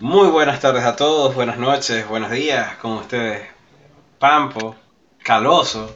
[0.00, 3.42] Muy buenas tardes a todos, buenas noches, buenos días con ustedes.
[4.18, 4.74] Pampo,
[5.22, 5.94] Caloso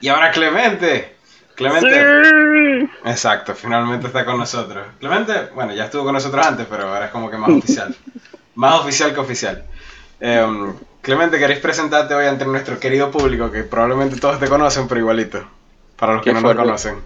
[0.00, 1.14] y ahora Clemente.
[1.54, 2.90] Clemente.
[3.04, 4.84] Exacto, finalmente está con nosotros.
[4.98, 7.94] Clemente, bueno, ya estuvo con nosotros antes, pero ahora es como que más oficial.
[8.56, 9.64] más oficial que oficial.
[10.18, 14.98] Em, Clemente, ¿queréis presentarte hoy ante nuestro querido público que probablemente todos te conocen, pero
[14.98, 15.46] igualito?
[15.94, 16.96] Para los que no lo conocen.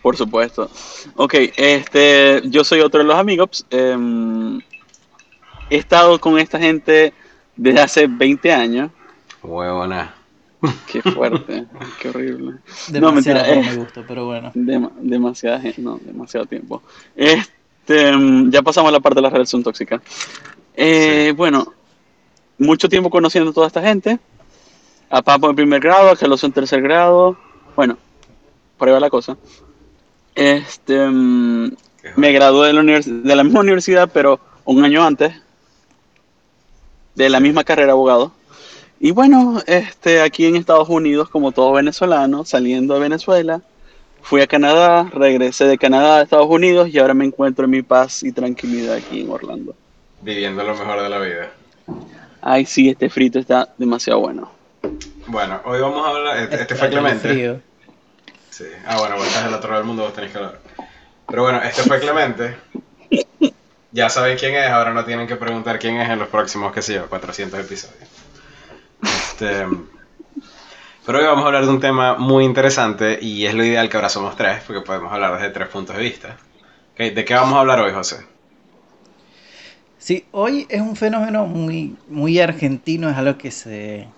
[0.00, 0.70] Por supuesto.
[1.16, 3.66] Ok, este, yo soy otro de los amigos.
[3.68, 4.58] Em,
[5.70, 7.12] he estado con esta gente
[7.56, 8.90] desde hace 20 años.
[9.42, 10.14] Huevona.
[10.90, 11.66] Qué fuerte,
[12.00, 12.54] qué horrible.
[12.92, 14.50] no, mentira, me eh, gusta, pero bueno.
[14.54, 16.82] demasiada gente, no, demasiado tiempo.
[17.14, 20.00] Este, em, ya pasamos a la parte de la relación tóxica.
[20.74, 21.72] Eh, Bueno,
[22.58, 24.18] mucho tiempo conociendo a toda esta gente.
[25.10, 27.36] A Papo en primer grado, a Carlos en tercer grado.
[27.76, 27.98] Bueno,
[28.78, 29.36] por ahí va la cosa.
[30.34, 31.72] Este, mm,
[32.16, 35.43] me gradué de la, de la misma universidad, pero un año antes.
[37.14, 38.32] De la misma carrera abogado.
[39.00, 43.60] Y bueno, este, aquí en Estados Unidos, como todo venezolano, saliendo de Venezuela,
[44.22, 47.82] fui a Canadá, regresé de Canadá a Estados Unidos y ahora me encuentro en mi
[47.82, 49.74] paz y tranquilidad aquí en Orlando.
[50.22, 51.50] Viviendo lo mejor de la vida.
[52.40, 54.50] Ay, sí, este frito está demasiado bueno.
[55.26, 56.38] Bueno, hoy vamos a hablar.
[56.38, 57.60] Este, este fue Clemente.
[58.50, 58.64] Sí.
[58.86, 60.60] Ah, bueno, vos estás del otro lado del mundo, vos tenés que hablar.
[61.26, 62.56] Pero bueno, este fue Clemente.
[63.94, 66.82] Ya saben quién es, ahora no tienen que preguntar quién es en los próximos, qué
[66.82, 68.08] sé yo, 400 episodios.
[69.00, 69.66] Este.
[71.06, 73.96] Pero hoy vamos a hablar de un tema muy interesante y es lo ideal que
[73.96, 76.36] ahora somos tres, porque podemos hablar desde tres puntos de vista.
[76.98, 78.16] ¿De qué vamos a hablar hoy, José?
[79.98, 84.08] Sí, hoy es un fenómeno muy, muy argentino, es algo que se...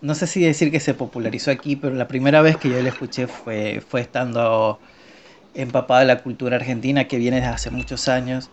[0.00, 2.88] No sé si decir que se popularizó aquí, pero la primera vez que yo lo
[2.88, 4.78] escuché fue, fue estando
[5.54, 8.48] empapada de la cultura argentina que viene desde hace muchos años,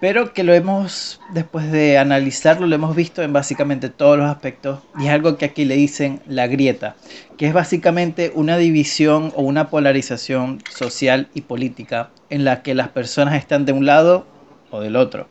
[0.00, 4.80] pero que lo hemos, después de analizarlo, lo hemos visto en básicamente todos los aspectos,
[4.98, 6.96] y es algo que aquí le dicen la grieta,
[7.36, 12.88] que es básicamente una división o una polarización social y política en la que las
[12.88, 14.26] personas están de un lado
[14.70, 15.28] o del otro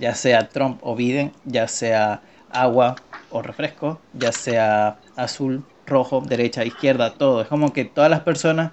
[0.00, 2.96] ya sea Trump o Biden, ya sea agua
[3.30, 7.42] o refresco, ya sea azul, rojo, derecha, izquierda, todo.
[7.42, 8.72] Es como que todas las personas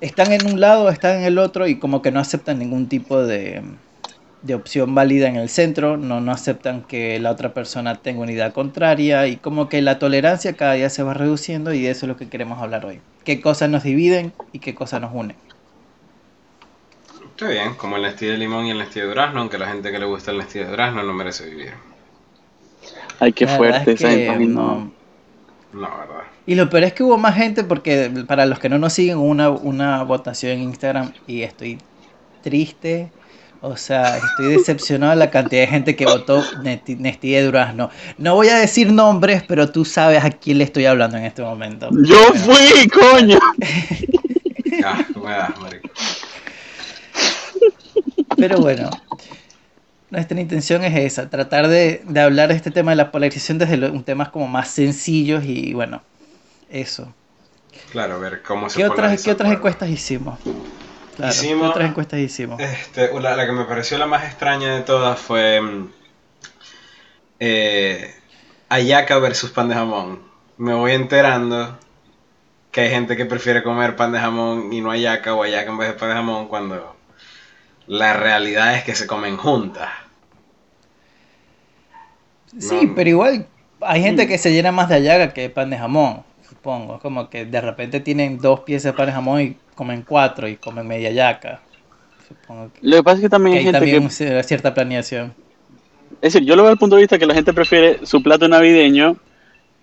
[0.00, 3.22] están en un lado, están en el otro y como que no aceptan ningún tipo
[3.22, 3.62] de,
[4.42, 8.32] de opción válida en el centro, no, no aceptan que la otra persona tenga una
[8.32, 12.06] idea contraria y como que la tolerancia cada día se va reduciendo y de eso
[12.06, 13.00] es lo que queremos hablar hoy.
[13.24, 15.36] ¿Qué cosas nos dividen y qué cosas nos unen?
[17.30, 19.90] Está bien, como el Nestí de limón y el Nestí de durazno, aunque la gente
[19.90, 21.72] que le gusta el Nestí de durazno no merece vivir.
[23.18, 24.08] Ay, qué fuerte esa
[24.38, 24.92] no.
[25.72, 26.24] No, verdad.
[26.46, 29.18] Y lo peor es que hubo más gente porque para los que no nos siguen
[29.18, 31.78] hubo una, una votación en Instagram y estoy
[32.42, 33.12] triste.
[33.62, 37.90] O sea, estoy decepcionado de la cantidad de gente que votó Nestí de Durazno.
[38.16, 41.42] No voy a decir nombres, pero tú sabes a quién le estoy hablando en este
[41.42, 41.90] momento.
[42.04, 43.38] Yo fui, coño.
[44.84, 45.04] ah.
[48.36, 48.88] Pero bueno,
[50.08, 54.02] nuestra intención es esa, tratar de, hablar de este tema de la polarización desde un
[54.02, 56.00] temas como más sencillos y bueno,
[56.70, 57.12] eso.
[57.92, 60.38] Claro, a ver cómo se ¿Qué otras, ¿qué otras encuestas hicimos?
[61.20, 62.60] Claro, ¿qué otras encuestas hicimos?
[62.60, 65.88] Este, la, que me pareció la más extraña de todas fue mm,
[67.40, 68.14] eh,
[68.68, 70.22] Ayaca versus pan de jamón.
[70.56, 71.78] Me voy enterando
[72.70, 75.78] que hay gente que prefiere comer pan de jamón y no ayaca o ayaca en
[75.78, 76.96] vez de pan de jamón cuando
[77.86, 79.88] la realidad es que se comen juntas.
[82.58, 83.46] Sí, pero igual
[83.80, 86.96] hay gente que se llena más de ayaga que de pan de jamón, supongo.
[86.96, 90.46] Es como que de repente tienen dos piezas de pan de jamón y comen cuatro
[90.46, 91.62] y comen media yaca.
[92.28, 94.42] Supongo que, Lo que pasa es que también hay, gente también que...
[94.42, 95.32] cierta planeación.
[96.20, 98.46] Es decir, yo lo veo al punto de vista que la gente prefiere su plato
[98.46, 99.16] navideño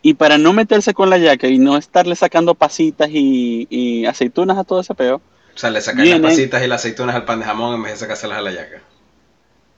[0.04, 4.60] y para no meterse con la yaca y no estarle sacando pasitas y, y aceitunas
[4.60, 7.40] a todo ese peo, o sea, le sacas las pasitas y las aceitunas al pan
[7.40, 8.84] de jamón en vez de sacárselas a la yaca.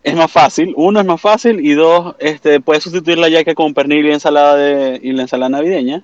[0.03, 3.73] Es más fácil, uno es más fácil y dos, este, puedes sustituir la yaca con
[3.73, 6.03] pernil y ensalada de, y la ensalada navideña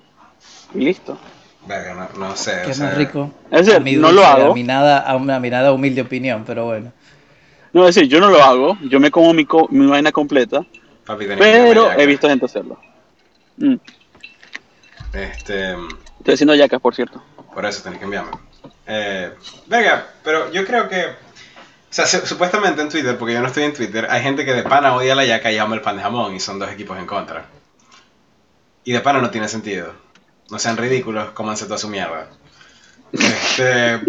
[0.74, 1.18] y listo.
[1.66, 2.62] Verga, no, sé.
[2.64, 3.32] Que es más rico.
[3.50, 4.52] Es decir, no lo hago.
[4.52, 6.92] A mi, nada, a una mirada humilde opinión, pero bueno.
[7.72, 10.64] No, es decir, yo no lo hago, yo me como mi, mi vaina completa,
[11.04, 12.78] pero he visto gente hacerlo.
[13.58, 13.74] Mm.
[15.12, 15.76] Este...
[16.18, 17.22] Estoy haciendo yacas, por cierto.
[17.54, 18.32] Por eso tenés que enviarme.
[18.86, 19.32] Eh,
[19.66, 21.04] venga, pero yo creo que.
[21.06, 24.62] O sea, supuestamente en Twitter, porque yo no estoy en Twitter, hay gente que de
[24.62, 27.06] pana odia la yaca y ama el pan de jamón y son dos equipos en
[27.06, 27.46] contra.
[28.84, 29.92] Y de pana no tiene sentido.
[30.50, 32.28] No sean ridículos, cómanse toda su mierda.
[33.12, 34.00] Este...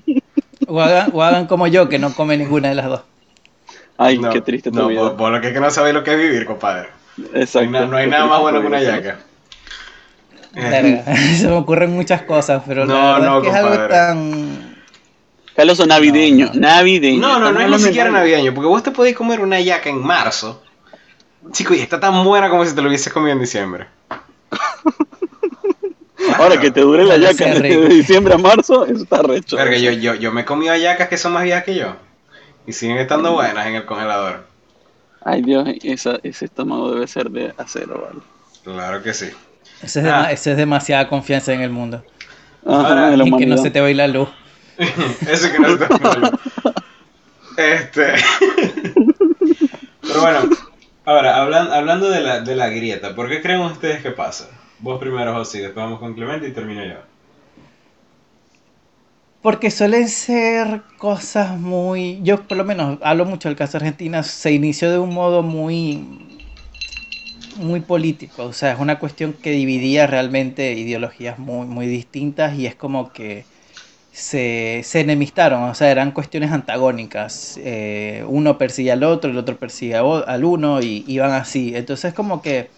[0.66, 3.02] o, hagan, o hagan como yo, que no come ninguna de las dos.
[3.96, 5.16] Ay, qué triste tu no, vida.
[5.16, 6.88] Por, lo que es que no sabéis lo que es vivir, compadre.
[7.34, 7.86] Exacto.
[7.86, 9.18] No hay, nada más bueno que una yaca.
[10.54, 14.76] se me ocurren muchas cosas, pero no, la verdad no, es que es algo tan...
[15.54, 17.20] Carlos, navideño, navideño.
[17.20, 20.02] No, no, no es ni siquiera navideño, porque vos te podés comer una yaca en
[20.02, 20.62] marzo.
[21.52, 23.86] Chico, y está tan buena como si te lo hubieses comido en diciembre.
[26.36, 29.56] Ahora que te dure la yaca de diciembre a marzo, eso está recho.
[29.56, 31.96] Pero yo, yo, yo me he comido yacas que son más viejas que yo.
[32.66, 34.46] Y siguen estando buenas en el congelador.
[35.22, 38.20] Ay Dios, esa, ese estómago debe ser de acero, ¿vale?
[38.64, 39.30] Claro que sí.
[39.82, 40.30] Eso es, ah.
[40.32, 42.04] es demasiada confianza en el mundo.
[42.64, 44.28] Ahora, y que no se te va la luz.
[44.78, 46.30] Eso que no se te va la luz.
[47.56, 48.14] Este.
[50.02, 50.40] Pero bueno,
[51.04, 54.48] ahora, hablando de la, de la grieta, ¿por qué creen ustedes que pasa?
[54.82, 56.96] Vos primero, José, después vamos con Clemente y termino yo.
[59.42, 62.20] Porque suelen ser cosas muy.
[62.22, 64.22] Yo, por lo menos, hablo mucho del caso de Argentina.
[64.22, 66.06] Se inició de un modo muy.
[67.56, 68.44] muy político.
[68.44, 73.12] O sea, es una cuestión que dividía realmente ideologías muy, muy distintas y es como
[73.12, 73.46] que
[74.12, 75.64] se, se enemistaron.
[75.64, 77.58] O sea, eran cuestiones antagónicas.
[77.62, 81.74] Eh, uno persigue al otro, el otro persigue al uno y iban así.
[81.76, 82.70] Entonces, como que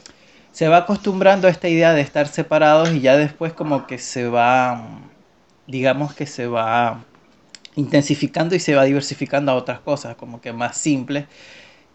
[0.52, 4.28] se va acostumbrando a esta idea de estar separados y ya después como que se
[4.28, 4.87] va,
[5.66, 7.04] digamos que se va
[7.75, 11.26] intensificando y se va diversificando a otras cosas, como que más simples.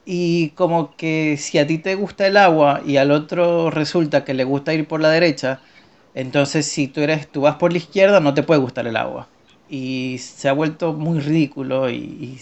[0.06, 4.34] Y como que si a ti te gusta el agua y al otro resulta que
[4.34, 5.62] le gusta ir por la derecha,
[6.16, 9.30] entonces si tú eres tú vas por la izquierda no te puede gustar el agua.
[9.70, 12.40] Y se ha vuelto muy ridículo y, y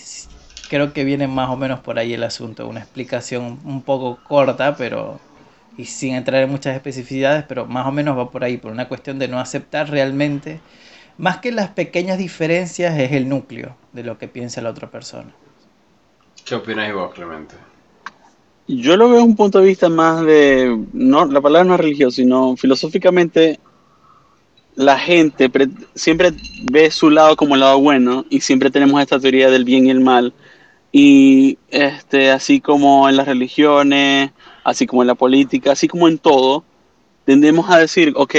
[0.70, 4.76] creo que viene más o menos por ahí el asunto, una explicación un poco corta,
[4.78, 5.25] pero
[5.78, 8.88] y sin entrar en muchas especificidades, pero más o menos va por ahí, por una
[8.88, 10.60] cuestión de no aceptar realmente,
[11.18, 15.32] más que las pequeñas diferencias, es el núcleo de lo que piensa la otra persona.
[16.46, 17.56] ¿Qué opinas vos, Clemente?
[18.68, 21.80] Yo lo veo desde un punto de vista más de, no, la palabra no es
[21.80, 23.60] religioso, sino filosóficamente,
[24.76, 25.50] la gente
[25.94, 26.34] siempre
[26.72, 29.92] ve su lado como el lado bueno y siempre tenemos esta teoría del bien y
[29.92, 30.34] el mal.
[30.92, 34.32] Y este, así como en las religiones,
[34.66, 36.66] así como en la política, así como en todo,
[37.24, 38.36] tendemos a decir, ok,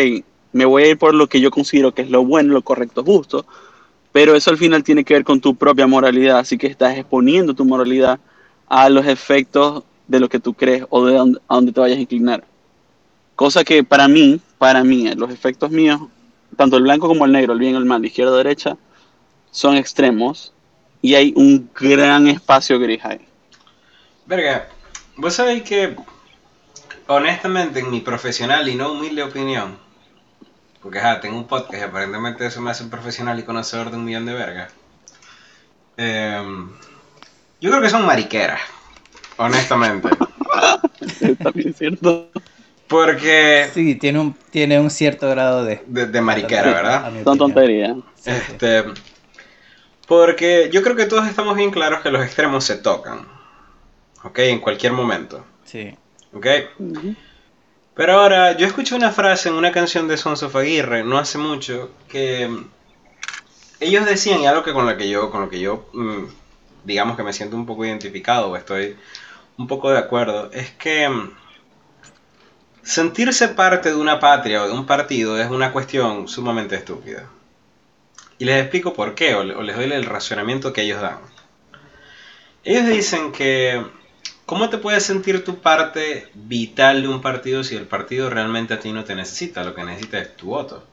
[0.53, 3.05] me voy a ir por lo que yo considero que es lo bueno, lo correcto,
[3.05, 3.47] justo,
[4.11, 7.55] pero eso al final tiene que ver con tu propia moralidad, así que estás exponiendo
[7.55, 8.19] tu moralidad
[8.69, 12.01] a los efectos de lo que tú crees o de a dónde te vayas a
[12.01, 12.45] inclinar.
[13.37, 16.01] Cosa que para mí, para mí, los efectos míos,
[16.57, 18.77] tanto el blanco como el negro, el bien y el mal, izquierda o derecha,
[19.53, 20.53] son extremos
[21.03, 23.21] y hay un gran espacio gris ahí.
[24.27, 24.69] Verga,
[25.17, 25.95] vos sabéis que
[27.07, 29.79] honestamente, en mi profesional y no humilde opinión,
[30.83, 33.97] porque ja, tengo un podcast y aparentemente eso me hace un profesional y conocedor de
[33.97, 34.73] un millón de vergas.
[35.97, 36.69] Em,
[37.61, 38.61] yo creo que son mariqueras,
[39.37, 40.09] honestamente.
[41.43, 42.29] También es cierto.
[42.89, 43.69] Porque.
[43.75, 45.83] Sí, tiene un, tiene un cierto grado de.
[45.87, 47.13] De, mariquera, ¿verdad?
[47.25, 47.97] Son tonterías.
[48.25, 48.85] Este.
[50.07, 53.27] Porque yo creo que todos estamos bien claros que los extremos se tocan.
[54.23, 54.39] ¿Ok?
[54.41, 55.45] En cualquier momento.
[55.65, 55.97] Sí.
[56.37, 56.47] ¿Ok?
[57.95, 61.39] Pero ahora, yo escuché una frase en una canción de Sons of Aguirre no hace
[61.39, 62.51] mucho que
[63.81, 66.25] ellos decían, y algo que con lo que yo, con lo que yo mm,
[66.85, 68.97] digamos que me siento un poco identificado o estoy
[69.57, 71.33] un poco de acuerdo, es que mm,
[72.83, 77.31] sentirse parte de una patria o de un partido es una cuestión sumamente estúpida.
[78.39, 81.19] Y les explico por qué, o les doy el racionamiento que ellos dan.
[82.63, 83.83] Ellos dicen que
[84.47, 88.79] ¿Cómo te puedes sentir tu parte vital de un partido si el partido realmente a
[88.79, 89.65] ti no te necesita?
[89.65, 90.85] Lo que necesita es tu voto.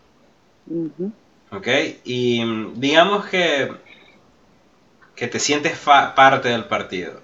[1.51, 1.67] ¿Ok?
[2.03, 3.71] Y mm, digamos que,
[5.15, 7.21] que te sientes parte del partido.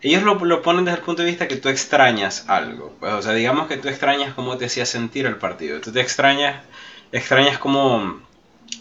[0.00, 2.96] Ellos lo, lo, ponen desde el punto de vista que tú extrañas algo.
[2.98, 5.80] Pues, o sea, digamos que tú extrañas cómo te hacía sentir el partido.
[5.80, 6.64] Tú te extrañas,
[7.12, 8.20] extrañas cómo,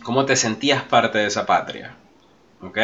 [0.01, 1.95] cómo te sentías parte de esa patria.
[2.61, 2.79] ¿Ok?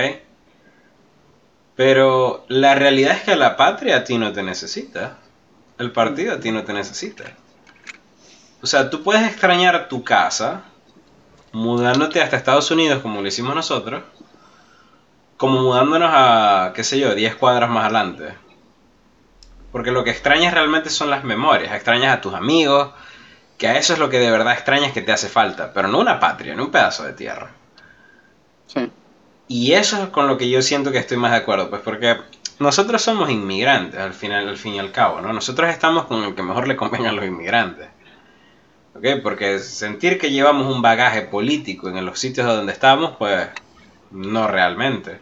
[1.76, 5.18] Pero la realidad es que la patria a ti no te necesita.
[5.78, 7.24] El partido a ti no te necesita.
[8.62, 10.64] O sea, tú puedes extrañar tu casa
[11.52, 14.04] mudándote hasta Estados Unidos como lo hicimos nosotros,
[15.38, 18.36] como mudándonos a, qué sé yo, 10 cuadras más adelante.
[19.72, 22.92] Porque lo que extrañas realmente son las memorias, extrañas a tus amigos,
[23.58, 26.00] que a eso es lo que de verdad extrañas que te hace falta, pero no
[26.00, 27.52] una patria, no un pedazo de tierra.
[28.68, 28.92] Sí.
[29.48, 32.18] Y eso es con lo que yo siento que estoy más de acuerdo, pues porque
[32.60, 35.34] nosotros somos inmigrantes al final, al fin y al cabo, ¿no?
[35.34, 37.88] Nosotros estamos con el que mejor le convenga a los inmigrantes.
[38.96, 39.22] ¿Ok?
[39.24, 43.48] Porque sentir que llevamos un bagaje político en los sitios donde estamos, pues
[44.12, 45.20] no realmente.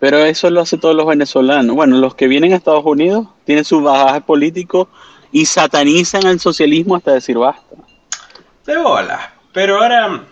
[0.00, 1.76] Pero eso lo hace todos los venezolanos.
[1.76, 4.88] Bueno, los que vienen a Estados Unidos tienen su bagaje político
[5.30, 7.76] y satanizan al socialismo hasta decir basta.
[8.66, 9.32] De bola.
[9.52, 10.24] Pero ahora,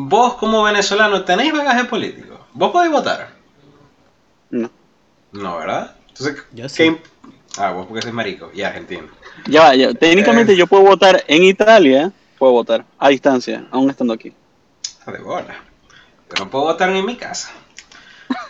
[0.00, 2.46] vos como venezolano tenéis bagaje político.
[2.52, 3.30] ¿Vos podéis votar?
[4.50, 4.70] No.
[5.32, 5.96] No, ¿verdad?
[6.08, 6.76] Entonces, Yo sí.
[6.84, 7.02] ¿qué...
[7.58, 9.08] Ah, vos porque sois marico y argentino.
[9.46, 9.92] Ya va, ya.
[9.94, 10.56] Técnicamente Eh.
[10.56, 14.32] yo puedo votar en Italia, puedo votar a distancia, aún estando aquí.
[15.04, 15.56] Ah, De bola.
[16.30, 17.50] Yo no puedo votar ni en mi casa.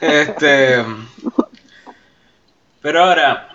[0.01, 0.85] Este.
[2.83, 3.49] Pero ahora,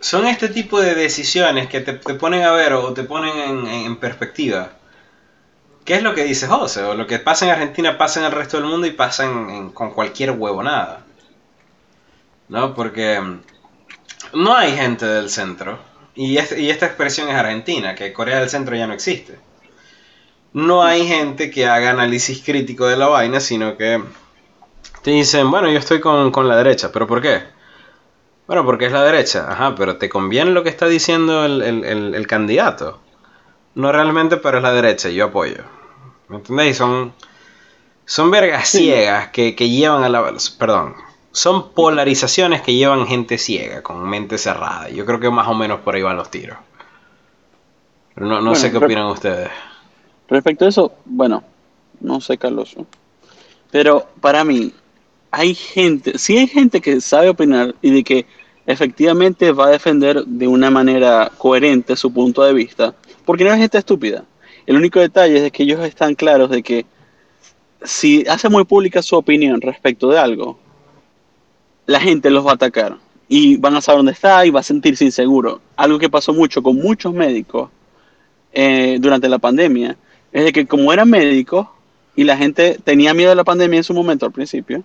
[0.00, 3.66] son este tipo de decisiones que te, te ponen a ver o te ponen en,
[3.66, 4.72] en perspectiva.
[5.84, 6.82] ¿Qué es lo que dice José?
[6.82, 9.70] O lo que pasa en Argentina pasa en el resto del mundo y pasa en-
[9.70, 11.04] con cualquier huevonada.
[12.48, 12.74] ¿No?
[12.74, 13.40] Porque mm,
[14.34, 15.78] no hay gente del centro.
[16.14, 19.38] Y, este- y esta expresión es argentina, que Corea del Centro ya no existe
[20.52, 24.02] no hay gente que haga análisis crítico de la vaina, sino que
[25.02, 27.44] te dicen, bueno, yo estoy con, con la derecha, pero ¿por qué?
[28.48, 33.00] Bueno, porque es la derecha, ajá, pero ¿te conviene lo que está diciendo el candidato?
[33.74, 35.62] No realmente, pero es la derecha, y yo apoyo.
[36.28, 36.76] ¿Me entendéis?
[36.76, 37.12] Son,
[38.04, 40.34] son vergas ciegas que, que llevan a la...
[40.58, 40.94] Perdón,
[41.32, 44.88] son polarizaciones que llevan gente ciega, con mente cerrada.
[44.88, 46.58] Yo creo que más o menos por ahí van los tiros.
[48.14, 49.50] Pero no, no Bueno, sé qué opinan ustedes.
[50.28, 51.42] Respecto a eso, bueno,
[52.00, 52.74] no sé, Carlos.
[53.70, 54.72] Pero para mí,
[55.30, 58.26] hay gente, sí hay gente que sabe opinar y de que
[58.66, 62.94] efectivamente va a defender de una manera coherente su punto de vista,
[63.30, 64.24] porque no es gente estúpida.
[64.66, 66.84] El único detalle es que ellos están claros de que
[67.80, 70.58] si hace muy pública su opinión respecto de algo,
[71.86, 72.96] la gente los va a atacar
[73.28, 75.60] y van a saber dónde está y va a sentirse inseguro.
[75.76, 77.70] Algo que pasó mucho con muchos médicos
[78.52, 79.96] eh, durante la pandemia
[80.32, 81.68] es de que como eran médicos
[82.16, 84.82] y la gente tenía miedo de la pandemia en su momento al principio,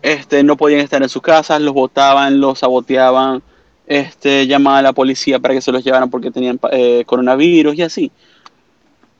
[0.00, 3.42] este, no podían estar en sus casas, los botaban, los saboteaban,
[3.86, 7.82] este, llamaban a la policía para que se los llevaran porque tenían eh, coronavirus y
[7.82, 8.12] así.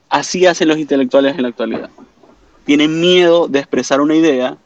[0.09, 1.89] Así hacen los intelectuales en la actualidad.
[2.65, 4.57] Tienen miedo de expresar una idea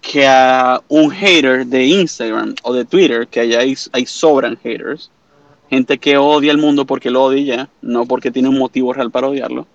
[0.00, 5.10] que a un hater de Instagram o de Twitter, que allá hay, sobran haters,
[5.68, 9.28] gente que odia el mundo porque lo odia no porque tiene un motivo real para
[9.28, 9.66] odiarlo,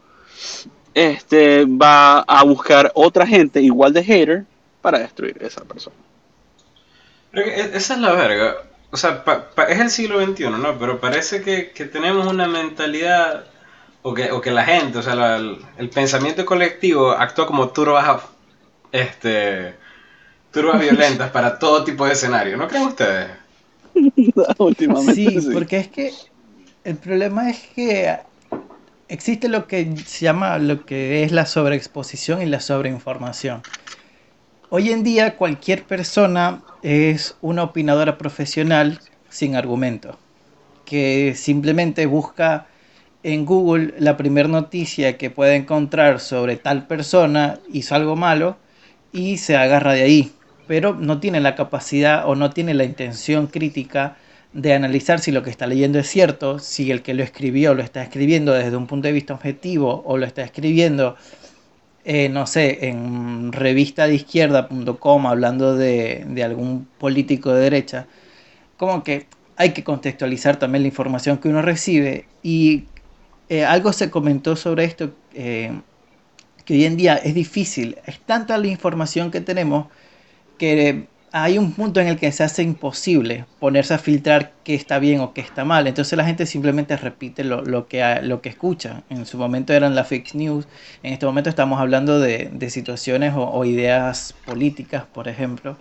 [0.93, 4.45] este va a buscar otra gente igual de hater
[4.81, 5.95] para destruir a esa persona.
[7.33, 8.55] E- esa es la verga.
[8.93, 10.77] O sea, pa- pa- es el siglo XXI, ¿no?
[10.79, 13.45] Pero parece que, que tenemos una mentalidad,
[14.01, 17.69] o que, o que la gente, o sea, la- el, el pensamiento colectivo actúa como
[17.71, 18.23] turbas,
[18.91, 19.79] este,
[20.51, 22.57] turbas violentas para todo tipo de escenario.
[22.57, 23.31] ¿No creen ustedes?
[24.59, 25.13] Últimamente.
[25.13, 26.25] Sí, porque es que
[26.83, 28.19] el problema es que
[29.07, 33.65] existe lo que se llama lo que es la sobreexposición y la sobreinformación.
[34.73, 40.17] Hoy en día cualquier persona es una opinadora profesional sin argumento,
[40.85, 42.67] que simplemente busca
[43.21, 48.55] en Google la primera noticia que puede encontrar sobre tal persona hizo algo malo
[49.11, 50.31] y se agarra de ahí,
[50.67, 54.15] pero no tiene la capacidad o no tiene la intención crítica
[54.53, 57.83] de analizar si lo que está leyendo es cierto, si el que lo escribió lo
[57.83, 61.17] está escribiendo desde un punto de vista objetivo o lo está escribiendo,
[62.05, 68.07] eh, no sé, en revistadizquierda.com hablando de, de algún político de derecha,
[68.77, 69.27] como que
[69.57, 72.25] hay que contextualizar también la información que uno recibe.
[72.41, 72.85] Y
[73.49, 75.71] eh, algo se comentó sobre esto eh,
[76.65, 79.87] que hoy en día es difícil, es tanta la información que tenemos
[80.57, 84.99] que hay un punto en el que se hace imposible ponerse a filtrar qué está
[84.99, 85.87] bien o qué está mal.
[85.87, 89.03] Entonces la gente simplemente repite lo, que, lo que escucha.
[89.09, 90.67] En su momento eran las fake news.
[91.03, 95.79] En este momento estamos hablando de, de situaciones o, o ideas políticas, por ejemplo.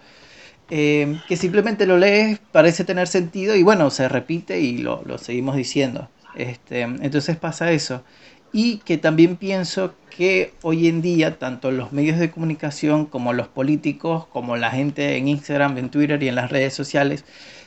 [0.69, 5.19] eh, que simplemente lo lees, parece tener sentido y bueno, se repite y lo, lo
[5.19, 6.11] seguimos diciendo.
[6.33, 8.05] Este, entonces pasa eso.
[8.53, 13.49] Y que también pienso que hoy en día, tanto los medios de comunicación como los
[13.49, 17.25] políticos, como la gente en Instagram, en Twitter y en las redes sociales,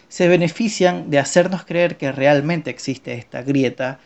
[0.08, 3.98] se benefician de hacernos creer que realmente existe esta grieta,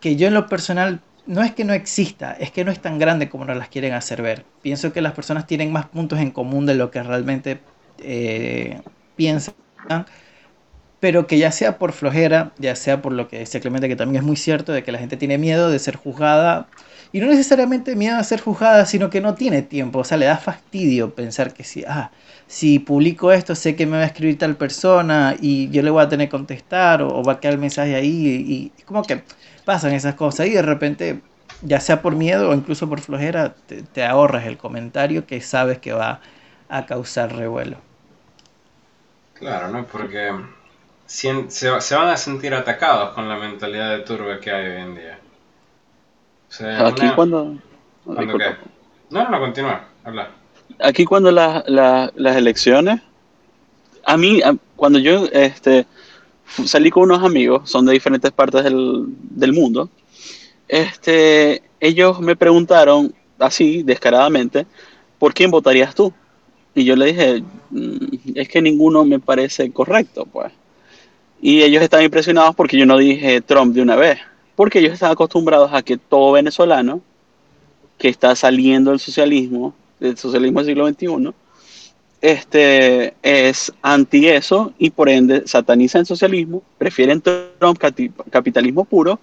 [0.00, 3.00] que yo en lo personal no es que no exista, es que no es tan
[3.00, 4.44] grande como nos las quieren hacer ver.
[4.62, 7.58] Pienso que las personas tienen más puntos en común de lo que realmente
[7.98, 8.80] eh,
[9.16, 9.54] piensan
[11.00, 14.22] pero que ya sea por flojera, ya sea por lo que decía Clemente, que también
[14.22, 16.68] es muy cierto, de que la gente tiene miedo de ser juzgada,
[17.12, 20.26] y no necesariamente miedo a ser juzgada, sino que no tiene tiempo, o sea, le
[20.26, 22.10] da fastidio pensar que si, ah,
[22.46, 26.02] si publico esto, sé que me va a escribir tal persona y yo le voy
[26.02, 29.22] a tener que contestar, o, va a quedar el mensaje ahí, y, y como que
[29.64, 31.20] pasan esas cosas, y de repente,
[31.62, 33.54] ya sea por miedo o incluso por flojera,
[33.92, 36.20] te ahorras el comentario que sabes que va
[36.68, 37.78] a causar revuelo.
[39.34, 39.86] Claro, ¿no?
[39.86, 40.32] Porque
[41.06, 45.18] se, van a sentir atacados con la mentalidad de turba que hay hoy en día.
[46.58, 47.56] Aquí cuando...
[48.06, 48.14] No,
[49.10, 50.30] no, no, continúa, habla.
[50.80, 53.00] Aquí cuando las elecciones,
[54.04, 54.40] a mí,
[54.76, 55.86] cuando yo este,
[56.64, 59.90] salí con unos amigos, son de diferentes partes del, del mundo,
[60.68, 64.66] este, ellos me preguntaron así, descaradamente,
[65.18, 66.12] ¿por quién votarías tú?
[66.74, 70.52] Y yo le dije, mm, es que ninguno me parece correcto, pues.
[71.42, 74.18] Y ellos estaban impresionados porque yo no dije Trump de una vez,
[74.60, 77.00] porque ellos están acostumbrados a que todo venezolano
[77.96, 81.34] que está saliendo del socialismo, del socialismo del siglo XXI,
[82.20, 87.78] este, es anti eso y por ende satanizan el socialismo, prefieren Trump
[88.30, 89.18] capitalismo puro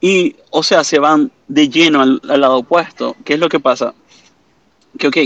[0.00, 3.16] y, o sea, se van de lleno al, lado opuesto.
[3.24, 3.92] ¿Qué es lo que pasa?
[4.96, 5.16] Que, ok,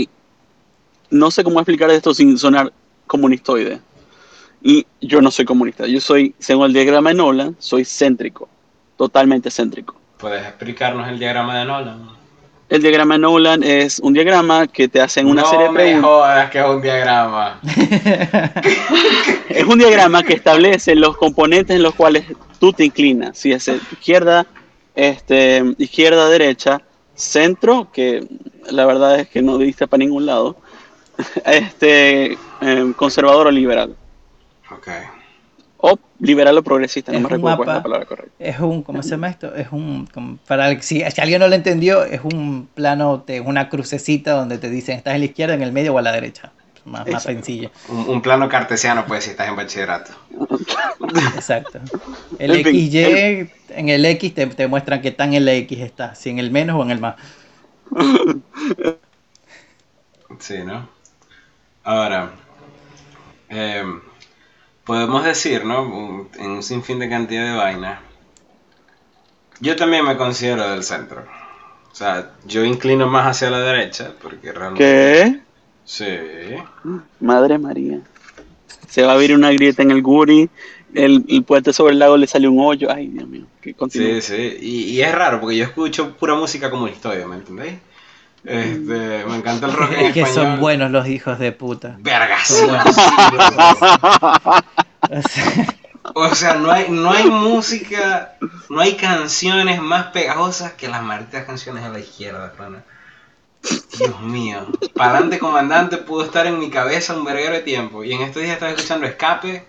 [1.11, 2.73] no sé cómo explicar esto sin sonar
[3.05, 3.81] comunistoide.
[4.63, 5.85] Y yo no soy comunista.
[5.85, 8.49] Yo soy, según el diagrama de Nolan, soy céntrico.
[8.97, 9.95] Totalmente céntrico.
[10.17, 12.09] ¿Puedes explicarnos el diagrama de Nolan?
[12.69, 16.01] El diagrama de Nolan es un diagrama que te hacen una serie de preguntas.
[16.01, 17.59] No me jodas que es un diagrama.
[19.49, 22.25] es un diagrama que establece los componentes en los cuales
[22.59, 23.37] tú te inclinas.
[23.37, 24.45] Si es izquierda,
[24.95, 26.81] este, izquierda, derecha,
[27.15, 28.27] centro, que
[28.69, 30.57] la verdad es que no diste para ningún lado,
[31.45, 33.95] este, em, conservador o liberal.
[34.71, 34.89] Ok.
[36.19, 38.31] Liberal o progresista, no me recuerdo cuál es la palabra correcta.
[38.39, 39.53] Es un, ¿cómo se llama esto?
[39.53, 40.07] Es un,
[40.47, 44.97] para si, alguien no lo entendió, es un plano, de una crucecita donde te dicen
[44.97, 46.51] estás en la izquierda, en el medio o a la derecha
[46.87, 47.69] más, más sencillo.
[47.89, 50.11] Un, plano cartesiano, pues, si estás en bachillerato.
[51.35, 51.79] Exacto.
[52.39, 56.29] El XY, en el X te, te muestran que tan en el X está, si
[56.29, 57.15] en el menos o en el más.
[60.39, 60.87] Sí, ¿no?
[61.83, 62.31] Ahora,
[63.49, 64.01] em,
[64.87, 66.27] podemos decir, ¿no?
[66.39, 67.99] En un sinfín de cantidad de vainas.
[69.59, 71.25] Yo también me considero del centro.
[71.91, 74.83] O sea, yo inclino más hacia la derecha, porque realmente...
[74.83, 75.39] ¿Qué?
[75.83, 76.05] Sí.
[77.19, 78.01] Madre María.
[78.87, 80.49] Se va a abrir una grieta en el Guri.
[80.93, 82.89] El, puente sobre el lago le sale un hoyo.
[82.91, 83.45] Ay, Dios mío.
[83.89, 84.57] sí, sí.
[84.61, 87.75] Y, es raro porque yo escucho pura música como historia, ¿me entendéis?
[88.43, 91.97] Este, me encanta el rock en es que son buenos los hijos de puta.
[91.99, 92.63] Vergas.
[96.13, 98.37] o sea, no hay, no hay música,
[98.69, 102.83] no hay canciones más pegajosas que las malditas canciones a la izquierda, pana.
[103.97, 104.67] Dios mío.
[104.93, 108.03] Palante Comandante pudo estar en mi cabeza un verguero de tiempo.
[108.03, 109.65] Y en estos días estaba escuchando Escape.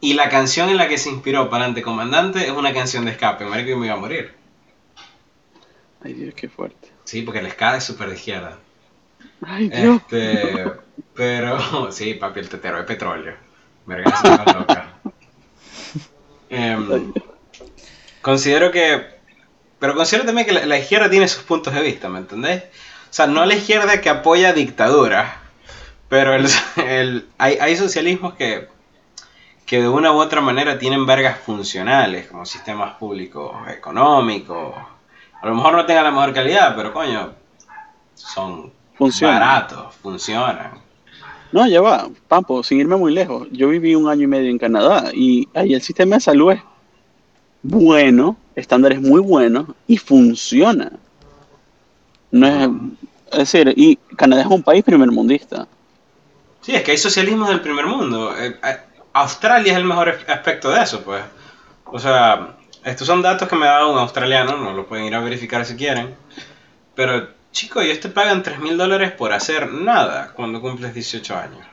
[0.00, 3.44] Y la canción en la que se inspiró Palante Comandante es una canción de Escape.
[3.44, 4.34] Marico, y me iba a morir.
[6.02, 6.93] Ay, Dios, qué fuerte.
[7.04, 8.58] Sí, porque el ska es súper de izquierda.
[9.42, 10.00] Ay, Dios.
[10.02, 10.72] Este,
[11.14, 13.34] pero, sí, papi, el tetero de petróleo.
[13.86, 14.12] Verga,
[14.58, 14.94] loca.
[16.48, 17.12] Em,
[18.22, 19.14] considero que
[19.84, 22.62] pero considero también que la, izquierda tiene sus puntos de vista, ¿me entendés?
[22.62, 25.34] O sea, no la izquierda que apoya dictaduras,
[26.08, 28.68] pero el, hay, hay, socialismos que,
[29.66, 34.74] que de una u otra manera tienen vergas funcionales, como sistemas públicos económicos.
[35.44, 37.34] A lo mejor no tengan la mejor calidad, pero coño,
[38.14, 38.72] son
[39.20, 40.70] baratos, funcionan.
[41.52, 43.46] No, ya va, Pampo, sin irme muy lejos.
[43.52, 46.62] Yo viví un año y medio en Canadá y ahí el sistema de salud es
[47.60, 50.90] bueno, estándares muy buenos y funciona.
[52.30, 52.70] No es,
[53.32, 55.68] es decir, y Canadá es un país primermundista.
[56.62, 58.34] Sí, es que hay socialismo del primer mundo.
[58.34, 58.78] Eh, eh,
[59.12, 61.22] Australia es el mejor aspecto de eso, pues.
[61.84, 65.14] O sea, estos son datos que me ha dado un australiano, no lo pueden ir
[65.14, 66.14] a verificar si quieren.
[66.94, 71.66] Pero, chicos, ellos te pagan 3 mil dólares por hacer nada cuando cumples 18 años.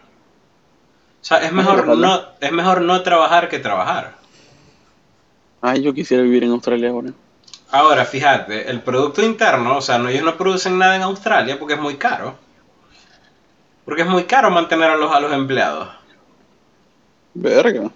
[1.22, 4.16] O sea, es mejor, no, es mejor no trabajar que trabajar.
[5.62, 7.12] Ay, yo quisiera vivir en Australia ahora.
[7.70, 11.76] Ahora, fíjate, el producto interno, o sea, no, ellos no producen nada en Australia porque
[11.76, 12.36] es muy caro.
[13.86, 15.90] Porque es muy caro mantener a los, a los empleados.
[17.34, 17.92] Verga.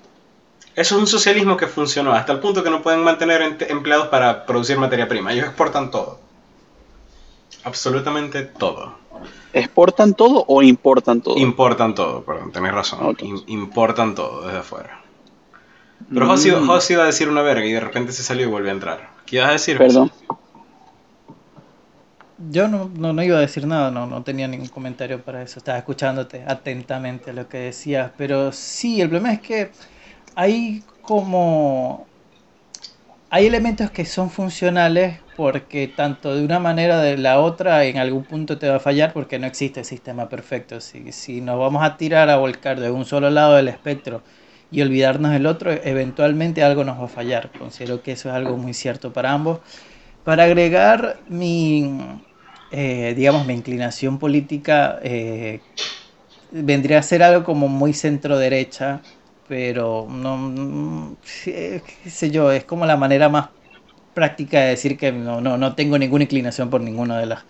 [0.76, 4.46] Eso es un socialismo que funcionó hasta el punto que no pueden mantener empleados para
[4.46, 5.32] producir materia prima.
[5.32, 6.20] Ellos exportan todo.
[7.64, 8.94] Absolutamente todo.
[9.54, 11.38] ¿Exportan todo o importan todo?
[11.38, 13.16] Importan todo, perdón, tenés razón.
[13.48, 15.02] importan todo desde afuera.
[16.14, 16.92] Pero José, mm.
[16.92, 19.10] iba a decir una verga y de repente se salió y volvió a entrar.
[19.26, 19.78] ¿Qué ibas a decir?
[19.78, 20.12] Perdón.
[22.52, 25.58] Yo no, no, iba a decir nada, no, no tenía ningún comentario para eso.
[25.58, 28.12] Estaba escuchándote atentamente lo que decías.
[28.18, 29.72] Pero sí, el problema es que
[30.36, 32.06] hay como
[33.30, 38.24] hay elementos que son funcionales porque tanto de una manera de la otra en algún
[38.24, 40.80] punto te va a fallar porque no existe sistema perfecto.
[40.80, 44.22] Si, si nos vamos a tirar a volcar de un solo lado del espectro
[44.72, 47.52] y olvidarnos del otro, eventualmente algo nos va a fallar.
[47.58, 49.60] Considero que eso es algo muy cierto para ambos.
[50.24, 52.00] Para agregar mi,
[52.72, 55.60] eh, digamos, mi inclinación política, eh,
[56.52, 59.02] vendría a ser algo como muy centro derecha,
[59.48, 63.50] pero no, qué sé yo, es como la manera más
[64.14, 67.46] práctica de decir que no, no, no tengo ninguna inclinación por ninguno de las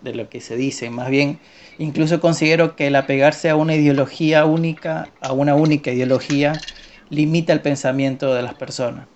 [0.00, 1.40] de lo que se dice, más bien
[1.78, 6.66] incluso considero que el apegarse a una ideología única, a una única ideología,
[7.10, 9.08] limita el pensamiento de las personas.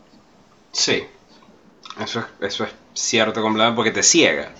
[0.73, 1.03] Sí,
[2.01, 4.53] eso es, eso es cierto completamente porque te ciega.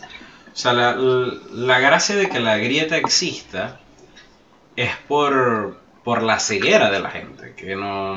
[0.53, 3.81] O sea, la, la gracia de que la grieta exista
[4.77, 8.17] es por, por la ceguera de la gente, que no,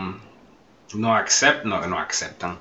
[0.94, 1.26] no,
[1.66, 2.58] no, no aceptan.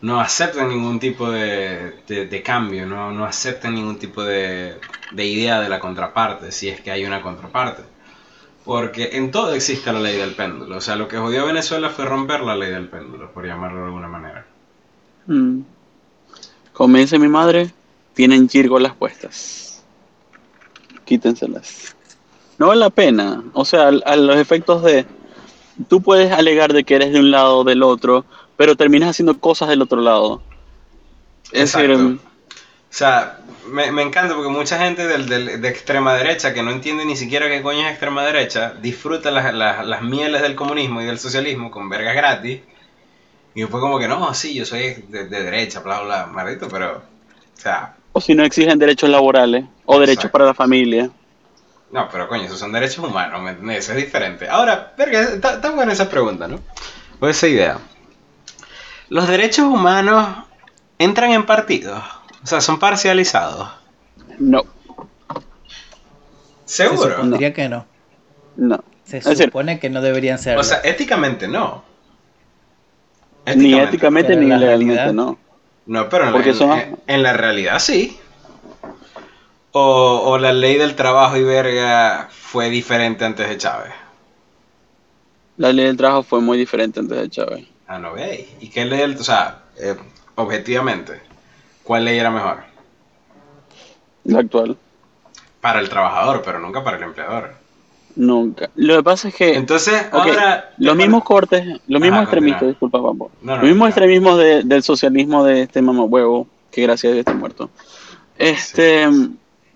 [0.00, 4.76] No aceptan ningún tipo de, de, cambio, no, no, aceptan ningún tipo de,
[5.10, 7.82] de idea de la contraparte, si es que hay una contraparte.
[8.64, 10.76] Porque en todo existe la ley del péndulo.
[10.76, 13.80] O sea, lo que jodió a Venezuela fue romper la ley del péndulo, por llamarlo
[13.80, 14.46] de alguna manera.
[15.26, 15.62] Mm.
[16.72, 17.70] Como dice mi madre,
[18.14, 19.82] tienen las puestas.
[21.04, 21.96] Quítenselas
[22.60, 23.42] no vale la pena.
[23.54, 25.06] O sea, a, los efectos de,
[25.88, 28.26] tú puedes alegar de que eres de un lado o del otro,
[28.58, 30.42] pero terminas haciendo cosas del otro lado.
[31.52, 32.20] Es decir, em, o
[32.90, 37.48] sea, me, encanta porque mucha gente del, de extrema derecha que no entiende ni siquiera
[37.48, 41.88] qué coño es extrema derecha, disfruta las, las, mieles del comunismo y del socialismo con
[41.88, 42.60] vergas gratis.
[43.54, 47.60] Y después como que no, sí, yo soy de, derecha, bla, bla, maldito, pero, o
[47.60, 47.96] sea...
[48.12, 51.10] O si no exigen derechos laborales o derechos para la familia.
[51.92, 54.48] No, pero coño, esos son derechos humanos, ¿me Eso es diferente.
[54.48, 56.60] Ahora, verga, está, buena esa pregunta, ¿no?
[57.18, 57.78] O esa idea.
[59.08, 60.44] ¿Los derechos humanos
[60.98, 62.02] entran en partidos?
[62.42, 63.68] O sea, ¿son parcializados?
[64.38, 64.64] No.
[66.64, 67.02] ¿Seguro?
[67.02, 67.86] Se supondría que no.
[68.56, 68.84] No.
[69.04, 70.56] Se supone que no deberían ser.
[70.56, 71.82] O sea, éticamente no.
[73.56, 75.36] ni éticamente ni legalmente no.
[75.86, 76.32] No, pero
[77.08, 78.20] en la realidad sí.
[79.72, 83.92] O, la ley del trabajo y verga fue diferente antes de Chávez?
[85.56, 87.66] La ley del trabajo fue muy diferente antes de Chávez.
[87.86, 88.48] Ah, no veis.
[88.60, 89.94] ¿Y qué ley del, o sea, eh,
[90.34, 91.20] objetivamente,
[91.84, 92.64] cuál ley era mejor?
[94.24, 94.76] La actual.
[95.60, 97.54] Para el trabajador, pero nunca para el empleador.
[98.16, 98.70] Nunca.
[98.74, 99.54] Lo que pasa es que.
[99.54, 100.72] Entonces, ahora.
[100.78, 103.26] Los mismos cortes, los mismos extremistas, disculpa, papá.
[103.42, 107.70] los mismos extremismos del socialismo de este mamahuevo, que gracias a Dios está muerto.
[108.36, 109.08] Este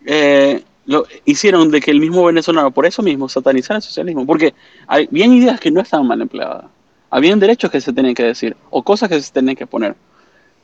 [0.05, 4.55] eh, lo hicieron de que el mismo venezolano, por eso mismo, satanizara el socialismo, porque
[4.87, 6.67] habían ideas que no estaban mal empleadas,
[7.11, 9.95] habían derechos que se tenían que decir, o cosas que se tenían que poner,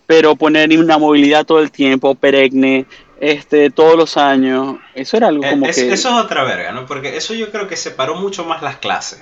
[0.07, 2.87] pero poner una movilidad todo el tiempo, perenne,
[3.21, 5.71] este, todos los años, eso era algo como que...
[5.71, 6.87] Eso es otra verga, ¿no?
[6.87, 9.21] Porque eso yo creo que separó mucho más las clases.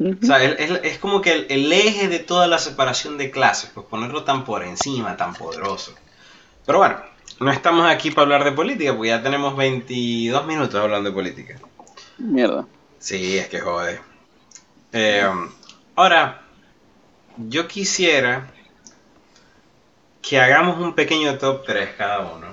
[0.00, 3.86] O sea, es, como que el, el, eje de toda la separación de clases, pues
[3.86, 5.94] ponerlo tan por encima, tan poderoso.
[6.66, 6.96] Pero bueno,
[7.42, 11.58] no estamos aquí para hablar de política, porque ya tenemos 22 minutos hablando de política.
[12.18, 12.66] Mierda.
[12.98, 14.00] Sí, es que jode.
[14.92, 15.28] Eh,
[15.96, 16.42] ahora,
[17.36, 18.50] yo quisiera
[20.20, 22.46] que hagamos un pequeño top 3 cada uno.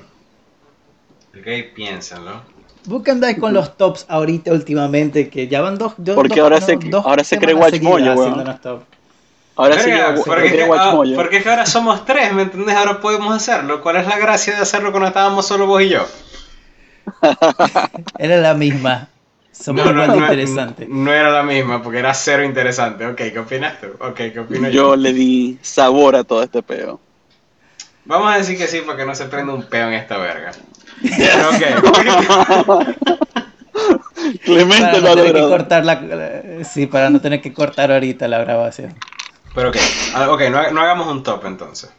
[1.38, 2.42] Ok, piénsenlo.
[2.86, 5.30] ¿Vos qué andáis con los tops ahorita últimamente?
[5.30, 5.94] Que ya van dos.
[5.98, 8.60] dos porque ahora, se, ahora se cree Watchmoyo, weón.
[9.60, 9.92] Ahora sí
[10.26, 10.66] porque,
[11.16, 12.78] porque es que ahora somos tres, ¿me entendés?
[12.78, 13.82] Ahora podemos hacerlo.
[13.82, 16.08] ¿Cuál es la gracia de hacerlo cuando estábamos solo vos y yo?
[18.20, 19.10] era la misma.
[19.52, 20.88] Somos no, no, interesante.
[20.88, 23.06] No, era la misma, porque era cero interesante.
[23.06, 23.88] Ok, ¿qué opinas tú?
[24.00, 24.74] Ok, ¿qué opino yo?
[24.74, 27.02] Yo le di sabor a todo este peo.
[28.06, 30.52] Vamos a decir que sí, porque no se prende un peo en esta verga.
[31.50, 31.64] ok.
[34.46, 38.38] Clemente para no tener que cortar la, sí, para no tener que cortar ahorita la
[38.38, 38.96] grabación.
[39.60, 39.78] Pero ok,
[40.16, 41.92] ah, ok, no, no hagamos un top entonces.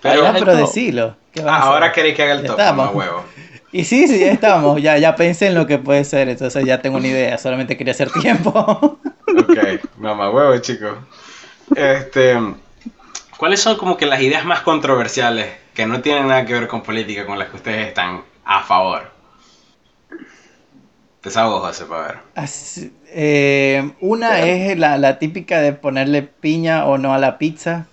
[0.00, 1.16] Pero, ah, pero decilo.
[1.44, 3.24] Ah, ahora queréis que haga el top, mamá huevo.
[3.72, 4.80] Y sí, sí, ya estamos.
[4.80, 7.38] Ya, ya pensé en lo que puede ser, entonces ya tengo una idea.
[7.38, 8.50] Solamente quería hacer tiempo.
[9.26, 9.58] ok,
[9.96, 10.96] mamá huevo, chicos.
[11.74, 12.36] Este,
[13.36, 16.82] ¿cuáles son como que las ideas más controversiales que no tienen nada que ver con
[16.82, 19.09] política con las que ustedes están a favor?
[21.20, 22.02] Empezamos, José, para
[22.34, 22.48] ver.
[23.08, 27.84] Eh, una es la, la, típica de ponerle piña o no a la pizza.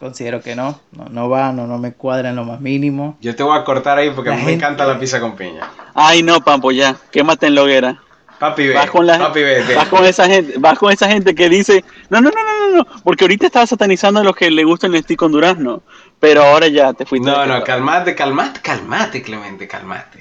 [0.00, 3.18] Considero que no, no, no va, no, no me cuadra en lo más mínimo.
[3.20, 5.68] Yo te voy a cortar ahí porque a mí me encanta la pizza con piña.
[5.92, 8.02] Ay, no, Pampo, ya, quémate en la hoguera.
[8.38, 11.34] Papi, ve, vas con, la, papi, ve, vas con esa gente, vas con esa gente
[11.34, 14.64] que dice, no, no, no, no, no, porque ahorita estaba satanizando a los que le
[14.64, 15.82] gustan el stick con durazno,
[16.18, 17.30] pero ahora ya te fuiste.
[17.30, 20.20] No, no, calmate, calmate, calmate, Clemente, calmate.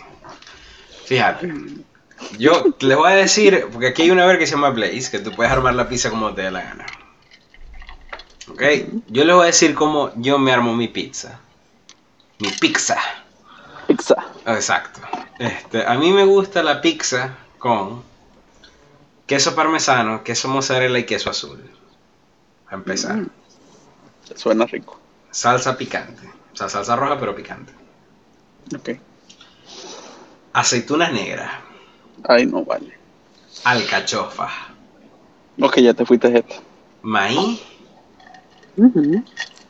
[1.05, 1.53] Fíjate.
[2.37, 5.19] Yo les voy a decir, porque aquí hay una verga que se llama Blaze, que
[5.19, 6.85] tú puedes armar la pizza como te dé la gana.
[8.49, 8.61] Ok,
[9.07, 11.39] yo les voy a decir cómo yo me armo mi pizza.
[12.39, 12.97] Mi pizza.
[13.87, 14.15] Pizza.
[14.45, 15.01] Exacto.
[15.39, 18.03] Este, a mí me gusta la pizza con
[19.25, 21.63] queso parmesano, queso mozzarella y queso azul.
[22.69, 23.15] A empezar.
[23.15, 23.29] Mm.
[24.35, 24.99] Suena rico.
[25.29, 26.27] Salsa picante.
[26.53, 27.73] O sea, salsa roja pero picante.
[28.75, 28.89] Ok.
[30.53, 31.51] Aceitunas negras.
[32.27, 32.91] Ay, no vale.
[33.63, 34.49] Alcachofa.
[35.59, 36.55] Ok, ya te fuiste esto.
[37.01, 37.61] Maíz.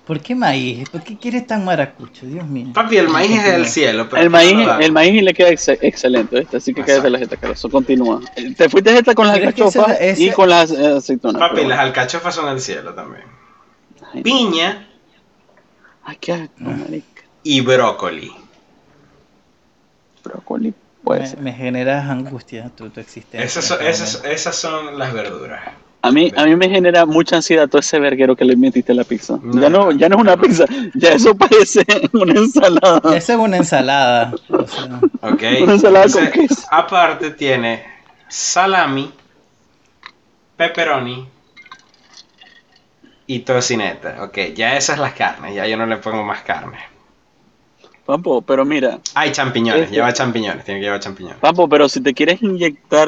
[0.06, 0.90] ¿Por qué maíz?
[0.90, 2.26] ¿Por qué quieres tan maracucho?
[2.26, 2.68] Dios mío.
[2.74, 4.08] Papi, el maíz es del cielo.
[4.16, 8.22] el, maíz, el maíz le queda excelente, así que quédate la jeta, Eso continúa.
[8.58, 11.40] Te fuiste jeta con las alcachofas y con las eh, aceitunas.
[11.40, 13.24] Papi, las alcachofas son del cielo también.
[14.24, 14.88] Piña.
[16.04, 16.50] Ay, qué
[17.44, 18.32] Y brócoli.
[20.24, 20.74] Brócoli
[21.40, 23.46] me, generas angustia tu, tu existencia.
[23.46, 25.62] Esas son, las verduras.
[26.04, 28.96] A mí, a mí me genera mucha ansiedad todo ese verguero que le metiste a
[28.96, 29.40] la pizza.
[29.54, 33.16] ya, no, ya no es una pizza, ya eso parece una ensalada.
[33.16, 34.34] Eso es una ensalada.
[35.22, 35.44] Ok.
[35.62, 36.68] Una ensalada con queso.
[36.72, 37.84] Aparte tiene
[38.28, 39.14] salami,
[40.58, 41.28] pepperoni
[43.28, 44.24] y tocineta.
[44.24, 46.91] Ok, ya esas las carnes, ya yo no le pongo más carne.
[48.12, 49.00] Papo, pero mira.
[49.16, 51.40] Hay champiñones, este- lleva champiñones, tiene que llevar champiñones.
[51.40, 53.08] Papo, pero si te quieres inyectar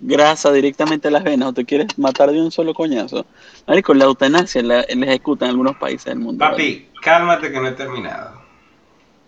[0.00, 3.24] grasa directamente a las venas o te quieres matar de un solo coñazo,
[3.84, 6.44] con la eutanasia la, ejecutan en algunos países del mundo.
[6.44, 8.42] Papi, cálmate que no he terminado.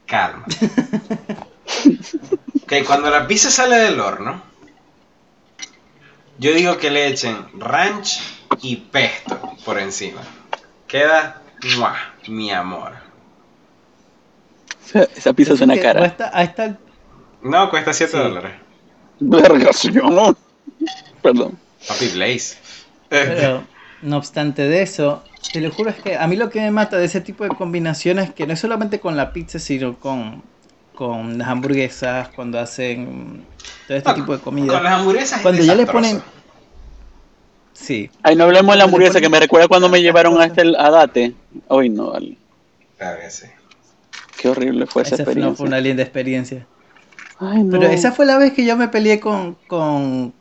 [0.05, 0.47] Calma.
[2.65, 4.43] ok, cuando la pizza sale del horno,
[6.39, 8.19] yo digo que le echen ranch
[8.63, 10.23] y pesto por encima.
[10.89, 11.41] Queda,
[12.27, 13.04] mi amor.
[15.17, 16.01] Esa pizza suena cara.
[16.01, 16.77] Cuesta, ahí está
[17.43, 18.53] No, cuesta 7 dólares.
[19.21, 20.37] Verga, yo no.
[21.23, 21.59] Perdón.
[21.87, 22.57] Papi Blaze.
[23.09, 23.65] Pero,
[24.03, 26.99] no obstante de eso, te lo juro es que a mí lo que me mata
[26.99, 30.43] de ese tipo de combinaciones que no es solamente con la pizza, sino con,
[30.95, 33.45] con las hamburguesas, cuando hacen
[33.87, 34.75] todo este tipo de comida.
[34.75, 36.23] Con las hamburguesas Cuando ya le ponen...
[37.73, 38.11] Sí.
[38.23, 40.91] Ay, no hablemos de la hamburguesa, que me recuerda cuando me llevaron a este a
[40.91, 41.35] Date.
[41.69, 42.39] Hoy no, vale.
[42.97, 43.47] Claro que sí.
[44.45, 45.49] Qué horrible fue esa, experiencia.
[45.49, 46.67] No, fue una linda experiencia.
[47.39, 47.71] Ay, no.
[47.71, 49.57] Pero esa fue la vez que yo me peleé con.
[49.67, 50.35] con.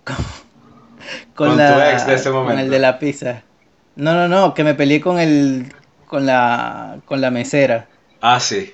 [1.35, 2.51] con, la, tu ex de ese momento.
[2.51, 3.43] Con el de la pizza.
[3.95, 5.71] No, no, no, que me peleé con el.
[6.05, 6.97] con la.
[7.05, 7.87] con la mesera.
[8.19, 8.73] Ah, sí.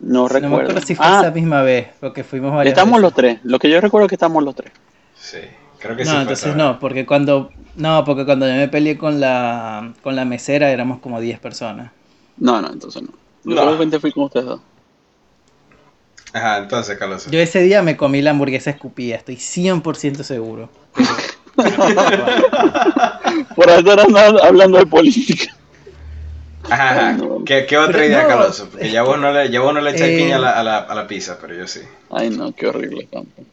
[0.00, 0.50] No recuerdo.
[0.50, 1.20] No me acuerdo si fue ah.
[1.22, 3.38] esa misma vez, porque fuimos varias Estamos los tres.
[3.42, 4.70] Lo que yo recuerdo es que estamos los tres.
[5.14, 5.38] Sí,
[5.78, 6.14] creo que no, sí.
[6.14, 7.52] No, entonces no, porque cuando.
[7.76, 9.94] No, porque cuando yo me peleé con la.
[10.02, 11.90] con la mesera éramos como 10 personas.
[12.36, 13.23] No, no, entonces no.
[13.44, 14.00] Yo no.
[14.00, 14.60] fui con ustedes dos.
[16.32, 17.26] Ajá, entonces, Carlos.
[17.30, 20.68] Yo ese día me comí la hamburguesa escupida, estoy 100% seguro.
[23.54, 24.00] Por estar
[24.42, 25.54] hablando de política.
[26.68, 27.18] Ajá, ajá.
[27.46, 28.66] ¿Qué, ¿Qué, otra idea, Carlos?
[28.70, 30.78] Porque ya vos no le, ya vos no le echáis piña a la, a, la,
[30.78, 31.80] a la, pizza, pero yo sí.
[32.10, 33.44] Ay, no, qué horrible campo.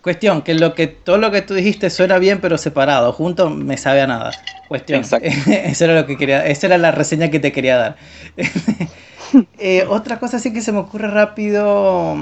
[0.00, 3.76] Cuestión, que lo que todo lo que tú dijiste suena bien, pero separado, junto me
[3.76, 4.30] sabe a nada.
[4.68, 5.02] Cuestión.
[5.48, 7.96] Eso era lo que quería, esa era la reseña que te quería dar.
[9.58, 12.16] Eh, otra cosa sí que se me ocurre rápido,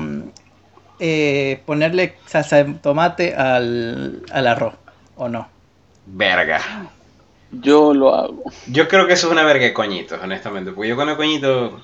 [0.98, 4.74] eh, ponerle salsa de tomate al, al arroz,
[5.16, 5.48] ¿o no?
[6.06, 6.60] Verga.
[7.50, 8.44] Yo lo hago.
[8.66, 10.72] Yo creo que eso es una verga de coñitos, honestamente.
[10.72, 11.80] Porque yo con el coñito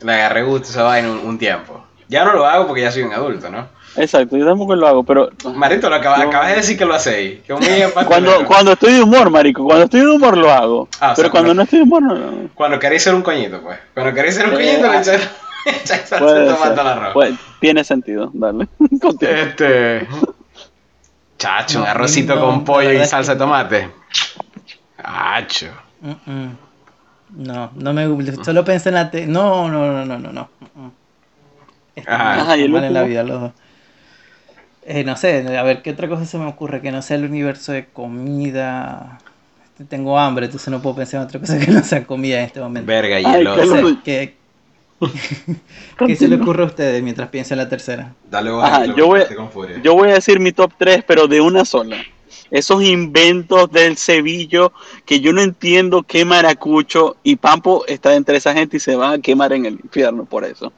[0.00, 1.84] le agarré gusto a esa vaina un, un tiempo.
[2.08, 3.68] Ya no lo hago porque ya soy un adulto, ¿no?
[3.96, 5.30] Exacto, yo tampoco lo hago, pero...
[5.54, 7.40] Marito, lo acabas, de decir que lo hacéis.
[8.06, 10.88] cuando, cuando estoy de humor, marico, cuando estoy de humor lo hago.
[11.00, 13.78] Ah, pero cuando no estoy de humor, no, Cuando queréis ser un coñito, pues.
[13.94, 15.30] Cuando queréis ser un coñito, le echáis
[16.10, 17.12] tomate al arroz.
[17.14, 18.68] Pues, tiene sentido, dale.
[19.20, 20.06] este...
[21.38, 23.90] Chacho, un arrocito con pollo y salsa de tomate.
[25.00, 25.68] Chacho.
[27.30, 29.10] No, no me Solo pensé en la...
[29.10, 29.26] Te...
[29.26, 30.48] No, no, no, no, no, no.
[32.06, 33.52] Ajá, y el mal en la vida los dos.
[34.86, 36.82] Eh, no sé, a ver, ¿qué otra cosa se me ocurre?
[36.82, 39.18] Que no sea el universo de comida.
[39.88, 42.60] Tengo hambre, entonces no puedo pensar en otra cosa que no sea comida en este
[42.60, 42.86] momento.
[42.86, 44.34] Verga, y el ¿qué,
[46.06, 48.14] ¿Qué se le ocurre a ustedes mientras piensan en la tercera?
[48.30, 48.50] Dale,
[48.96, 49.22] yo, voy,
[49.82, 51.96] yo voy a decir mi top 3, pero de una sola.
[52.50, 54.72] Esos inventos del cebillo
[55.04, 59.12] que yo no entiendo qué maracucho y Pampo está entre esa gente y se va
[59.12, 60.72] a quemar en el infierno por eso.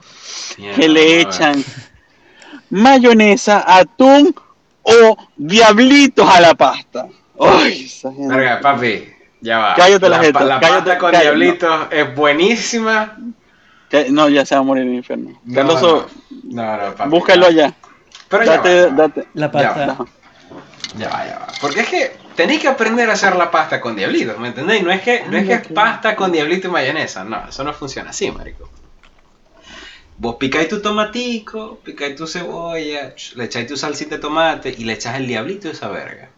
[0.57, 1.63] que le echan
[2.71, 4.35] mayonesa, atún
[4.83, 7.07] o diablitos a la pasta.
[7.39, 8.35] Ay, esa gente.
[8.35, 9.09] Verga, papi,
[9.41, 9.75] Ya va.
[9.75, 10.45] Cállate la, gente.
[10.45, 13.17] La cállate, pasta con diablitos es buenísima.
[14.11, 15.41] No, ya se va a morir en el infierno.
[15.55, 15.83] Carlos,
[16.45, 17.75] no, no, papi, búscalo ya.
[18.29, 19.29] Pero date, ya date.
[19.35, 19.97] La pasta.
[20.99, 21.47] Ya va, ya va.
[21.61, 24.85] Porque es que tenéis que aprender a hacer la pasta con diablitos, ¿me entendéis?
[24.85, 27.73] No es que, no es, que es pasta con diablito y mayonesa, no, eso no
[27.73, 28.69] funciona así, marico.
[30.19, 34.95] Vos picáis tu tomatico, picáis tu cebolla, le echáis tu salsita de tomate y le
[34.95, 36.31] echás el diablito de esa verga.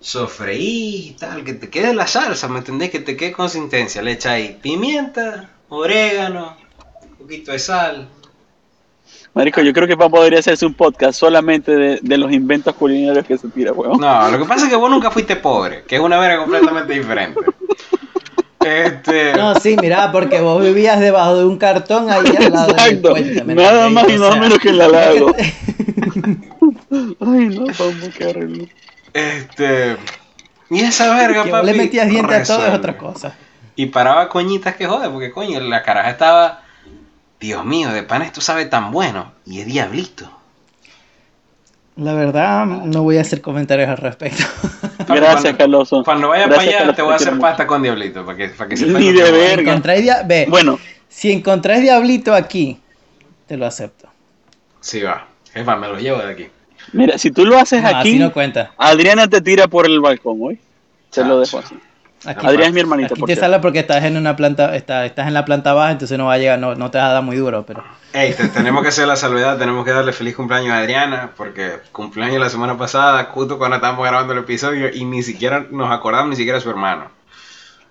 [0.00, 2.90] Sofreí y tal, que te quede la salsa, ¿me entendés?
[2.90, 4.02] Que te quede consistencia.
[4.02, 6.56] Le echáis pimienta, orégano,
[7.02, 8.08] un poquito de sal.
[9.34, 13.26] Marico, yo creo que para podría hacerse un podcast solamente de, de los inventos culinarios
[13.26, 14.00] que se tira, weón.
[14.00, 16.94] No, lo que pasa es que vos nunca fuiste pobre, que es una verga completamente
[16.98, 17.40] diferente.
[18.64, 19.34] Este...
[19.34, 22.84] No, sí, mira, porque vos vivías debajo de un cartón ahí al lado Exacto.
[22.84, 23.54] del puente.
[23.54, 25.34] Nada más y nada menos que en la lago.
[27.20, 28.68] Ay, no, vamos, qué horrible.
[29.12, 29.96] Este.
[30.70, 31.66] Y esa verga, que papi.
[31.66, 33.34] le metías dientes a todo es otra cosa.
[33.76, 36.62] Y paraba coñitas que jode, porque coño, la caraja estaba.
[37.40, 39.32] Dios mío, de pan esto sabe tan bueno.
[39.44, 40.30] Y es diablito.
[41.96, 44.42] La verdad, no voy a hacer comentarios al respecto.
[45.08, 45.90] Gracias, Carlos.
[46.04, 48.24] Cuando vaya para allá, te voy a hacer pasta con diablito.
[48.24, 50.22] Para que, para que Ni de verga.
[50.24, 50.78] Ve, bueno.
[51.08, 52.80] Si encontráis diablito aquí,
[53.46, 54.08] te lo acepto.
[54.80, 55.28] Sí, va.
[55.54, 56.48] Es más, me lo llevo de aquí.
[56.92, 58.72] Mira, si tú lo haces aquí, no cuenta.
[58.76, 60.58] Adriana te tira por el balcón, hoy.
[61.10, 61.76] Se lo dejo así.
[62.26, 63.14] Adriana es mi hermanito.
[63.14, 66.16] Aquí te sale porque estás en una planta, está, estás en la planta baja, entonces
[66.16, 67.84] no va a llegar, no, no te va a dar muy duro, pero.
[68.12, 72.38] Ey, tenemos que hacer la salvedad, tenemos que darle feliz cumpleaños a Adriana, porque cumpleaños
[72.38, 76.36] la semana pasada, justo cuando estábamos grabando el episodio, y ni siquiera nos acordamos, ni
[76.36, 77.10] siquiera su hermano.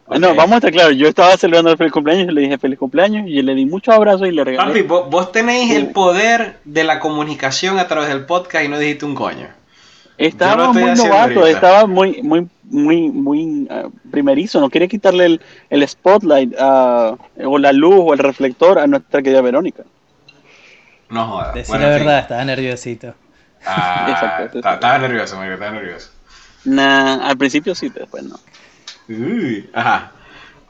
[0.07, 2.79] No, vamos a estar claros, yo estaba celebrando el feliz cumpleaños, y le dije feliz
[2.79, 4.67] cumpleaños, y le di muchos abrazos y le regalé.
[4.67, 8.79] Papi, vos, vos tenéis el poder de la comunicación a través del podcast y no
[8.79, 9.47] dijiste un coño.
[10.17, 14.59] Estaba muy novato, estaba muy, muy, muy, muy uh, primerizo.
[14.59, 19.21] No quería quitarle el, el spotlight uh, o la luz o el reflector a nuestra
[19.21, 19.83] querida Verónica.
[21.09, 21.53] No jodas.
[21.53, 23.15] Decir bueno, la verdad, estaba nerviosito.
[23.65, 26.11] Ah, Exacto, estaba nervioso, Mario, estaba nervioso.
[26.65, 28.35] Nah, al principio sí, después no.
[29.09, 30.11] Uy, ajá.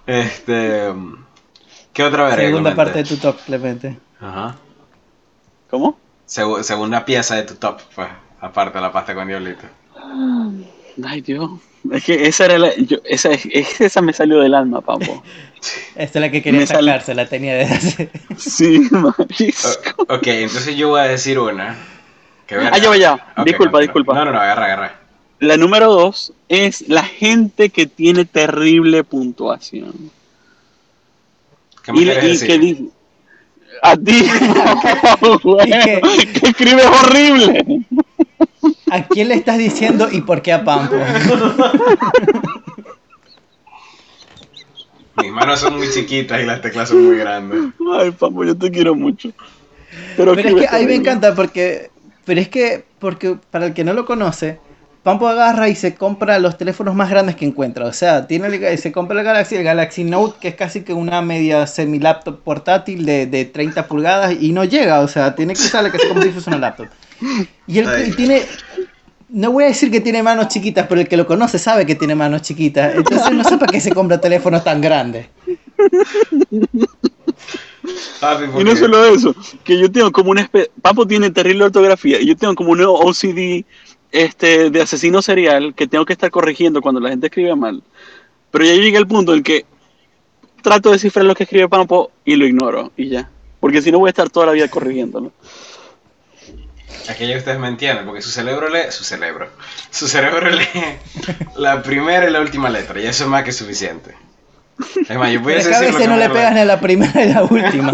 [0.05, 0.91] Este.
[1.93, 2.35] ¿Qué otra vez?
[2.35, 3.97] Segunda parte de tu top, Clemente.
[4.19, 4.55] Ajá.
[5.69, 5.97] ¿Cómo?
[6.25, 8.09] Seg segunda pieza de tu top, pues.
[8.43, 9.63] Aparte de la pasta con diablito.
[11.05, 11.49] Ay, Dios.
[11.91, 12.75] Es que esa era la.
[12.75, 15.23] Yo, esa, esa me salió del alma, papo.
[15.95, 18.09] Esta es la que quería sacar, se la tenía desde hace.
[18.37, 20.03] Sí, marisco.
[20.09, 21.77] ok, entonces yo voy a decir una.
[22.45, 23.13] Que ah, ya, ya.
[23.13, 24.13] Okay, disculpa, disculpa.
[24.13, 24.95] No, no, no, agarra, agarra.
[25.39, 30.11] La número dos es la gente que tiene terrible puntuación.
[31.81, 32.47] ¿Qué me y, y decir?
[32.47, 32.83] que dice.
[33.81, 34.23] A ti,
[35.59, 36.01] que,
[36.39, 37.83] que escribes horrible.
[38.91, 40.95] ¿A quién le estás diciendo y por qué a Pampo?
[45.17, 47.73] Mis manos son muy chiquitas y las teclas son muy grandes.
[47.97, 49.31] Ay, Pampo, yo te quiero mucho.
[50.17, 51.91] Pero, pero es que ahí me encanta porque.
[52.25, 54.59] Pero es que, porque para el que no lo conoce,
[55.03, 57.85] Pampo agarra y se compra los teléfonos más grandes que encuentra.
[57.85, 60.93] O sea, tiene el, se compra el Galaxy, el Galaxy Note, que es casi que
[60.93, 65.01] una media semi-laptop portátil de, de 30 pulgadas y no llega.
[65.01, 66.87] O sea, tiene que usarla que se como si fuese una laptop.
[67.67, 68.43] Y él y tiene.
[69.29, 71.95] No voy a decir que tiene manos chiquitas, pero el que lo conoce sabe que
[71.95, 72.95] tiene manos chiquitas.
[72.95, 75.27] Entonces no sé para qué se compra teléfonos tan grandes.
[78.59, 80.69] y no solo eso, que yo tengo como una especie.
[80.81, 83.65] Papo tiene terrible ortografía y yo tengo como un OCD
[84.11, 87.81] este, de asesino serial que tengo que estar corrigiendo cuando la gente escribe mal.
[88.51, 89.65] Pero ya llegué al punto en que
[90.61, 93.29] trato de descifrar lo que escribe Pampo y lo ignoro y ya.
[93.59, 95.31] Porque si no voy a estar toda la vida corrigiéndolo.
[97.09, 99.49] Aquello que ustedes me entienden, porque su cerebro lee, su cerebro,
[99.89, 100.67] su cerebro lee
[101.57, 104.15] la primera y la última letra, y eso es más que suficiente.
[105.07, 105.73] Es más, yo voy a decir.
[105.73, 107.91] a veces no le pegas ni a la primera y la última.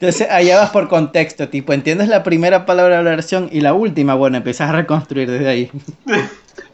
[0.00, 3.74] Entonces allá vas por contexto, tipo, entiendes la primera palabra de la versión y la
[3.74, 5.70] última, bueno, empiezas a reconstruir desde ahí.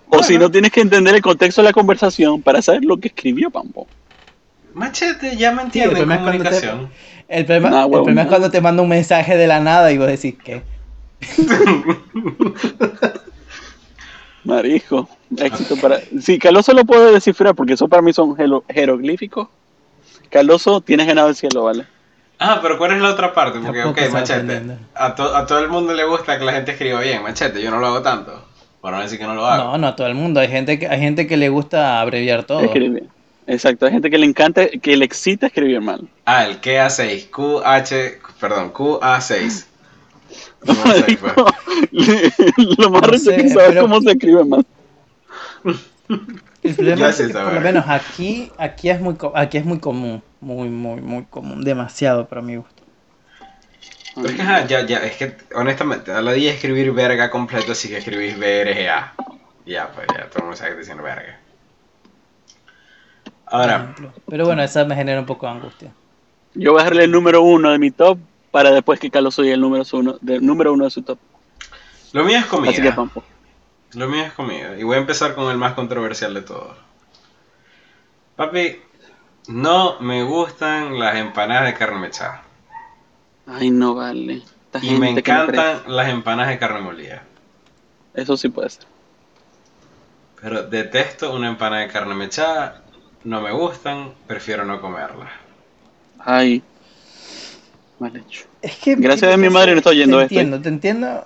[0.08, 3.08] O si no tienes que entender el contexto de la conversación para saber lo que
[3.08, 3.88] escribió Pampo.
[4.72, 6.90] Machete, ya me entiendes, sí, comunicación.
[7.28, 10.06] El problema, el problema es cuando te manda un mensaje de la nada y vos
[10.06, 10.62] decís que.
[14.44, 16.00] Marijo, éxito para.
[16.20, 18.36] Sí, Caloso lo puede descifrar porque eso para mí son
[18.68, 19.48] jeroglíficos.
[20.30, 21.86] Caloso, tienes ganado el cielo, ¿vale?
[22.38, 23.58] Ah, pero ¿cuál es la otra parte?
[23.58, 24.62] Porque, ok, machete.
[24.94, 27.62] A, a todo el mundo le gusta que la gente escriba bien, machete.
[27.62, 28.44] Yo no lo hago tanto.
[28.80, 29.72] Para no decir que no lo hago.
[29.72, 30.38] No, no a todo el mundo.
[30.38, 32.60] Hay gente que, hay gente que le gusta abreviar todo.
[32.60, 33.04] Escribe.
[33.46, 36.08] Exacto, hay gente que le encanta, que le excita escribir mal.
[36.24, 39.66] Ah, el QA6, QH, perdón, QA6.
[42.78, 44.64] lo más no sé, es cómo se escribe más.
[46.62, 50.22] El problema es que por lo menos aquí, aquí es muy aquí es muy común,
[50.40, 52.82] muy, muy, muy común, demasiado para mi gusto.
[54.16, 57.88] Pero es que ya, ya, es que honestamente, a la día escribir verga completo sí
[57.88, 59.14] que escribís VRGA.
[59.66, 61.38] Ya, pues ya, todo el mundo sabe que diciendo verga.
[63.46, 63.94] Ahora.
[64.28, 65.92] Pero bueno, esa me genera un poco de angustia.
[66.54, 68.18] Yo voy a darle el número uno de mi top
[68.50, 71.18] para después que Carlos soy el número uno, de, número uno de su top.
[72.12, 72.70] Lo mío es comida.
[72.70, 72.94] Así que
[73.98, 74.78] Lo mío es comida.
[74.78, 76.76] Y voy a empezar con el más controversial de todos.
[78.36, 78.80] Papi,
[79.48, 82.42] no me gustan las empanadas de carne mechada.
[83.46, 84.42] Ay, no vale.
[84.82, 87.22] y me encantan las empanadas de carne molida.
[88.14, 88.84] Eso sí puede ser.
[90.40, 92.82] Pero detesto una empanada de carne mechada.
[93.26, 95.28] No me gustan, prefiero no comerlas.
[96.20, 96.62] Ay,
[97.98, 98.44] mal hecho.
[98.62, 100.32] Es que Gracias a mi madre no estoy oyendo esto.
[100.32, 101.24] Te entiendo, te entiendo.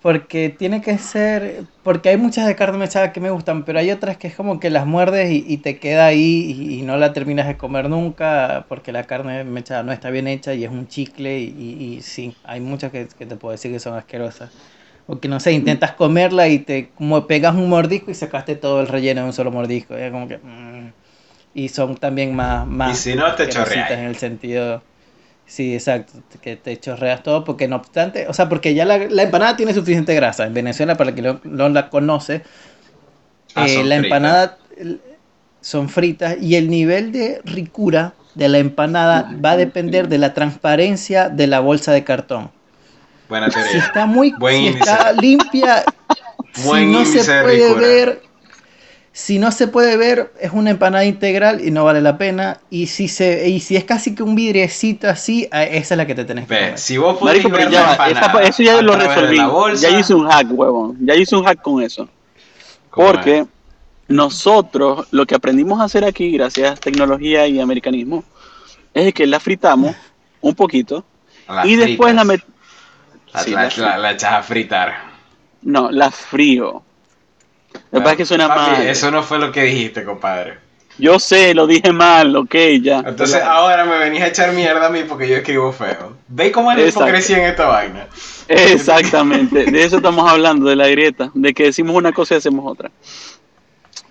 [0.00, 1.64] Porque tiene que ser.
[1.82, 4.58] Porque hay muchas de carne mechada que me gustan, pero hay otras que es como
[4.58, 8.90] que las muerdes y, te queda ahí y, no la terminas de comer nunca porque
[8.90, 11.40] la carne mechada no está bien hecha y es un chicle.
[11.40, 14.50] Y, sí, hay muchas que, te puedo decir que son asquerosas.
[15.06, 18.80] O que no sé, intentas comerla y te como pegas un mordisco y sacaste todo
[18.80, 19.94] el relleno de un solo mordisco.
[19.94, 20.38] Es como que.
[20.38, 20.77] Mm.
[21.54, 22.66] Y son también más.
[22.66, 23.90] más y si no te chorreas.
[23.90, 24.82] En el sentido.
[25.46, 29.56] Sí, exacto, que te chorreas todo porque no obstante, o sea, porque ya la, empanada
[29.56, 30.44] tiene suficiente grasa.
[30.44, 32.42] En Venezuela, para el que no, la conoce,
[33.54, 34.58] ah, eh, la empanada
[35.62, 40.34] son fritas y el nivel de ricura de la empanada va a depender de la
[40.34, 42.50] transparencia de la bolsa de cartón.
[43.30, 43.72] Buena teoría.
[43.72, 45.82] Si está muy si está limpia,
[46.52, 48.27] si no se puede ver
[49.18, 52.60] si no se puede ver, es una empanada integral y no vale la pena.
[52.70, 56.14] Y si se y si es casi que un vidriecito así, esa es la que
[56.14, 56.78] te tenés que ver.
[56.78, 57.68] Si vos podés ver
[58.44, 59.40] eso ya lo resolví.
[59.80, 60.98] Ya hice un hack, huevón.
[61.00, 62.08] Ya hice un hack con eso.
[62.92, 63.44] Porque
[64.06, 68.22] nosotros lo que aprendimos a hacer aquí, gracias a tecnología y americanismo,
[68.94, 69.96] es que la fritamos
[70.40, 71.04] un poquito
[71.64, 72.54] y después la metemos.
[73.52, 74.94] La, echas a fritar.
[75.62, 76.84] No, la frío.
[77.90, 78.86] Lo que pasa es que suena mal.
[78.86, 80.58] Eso no fue lo que dijiste, compadre.
[80.98, 82.98] Yo sé, lo dije mal, ok, ya.
[83.06, 86.16] Entonces ahora me venís a echar mierda a mí porque yo escribo feo.
[86.26, 88.08] ¿Veis cómo es la hipocresía en esta vaina?
[88.48, 92.70] Exactamente, de eso estamos hablando, de la grieta, de que decimos una cosa y hacemos
[92.70, 92.90] otra.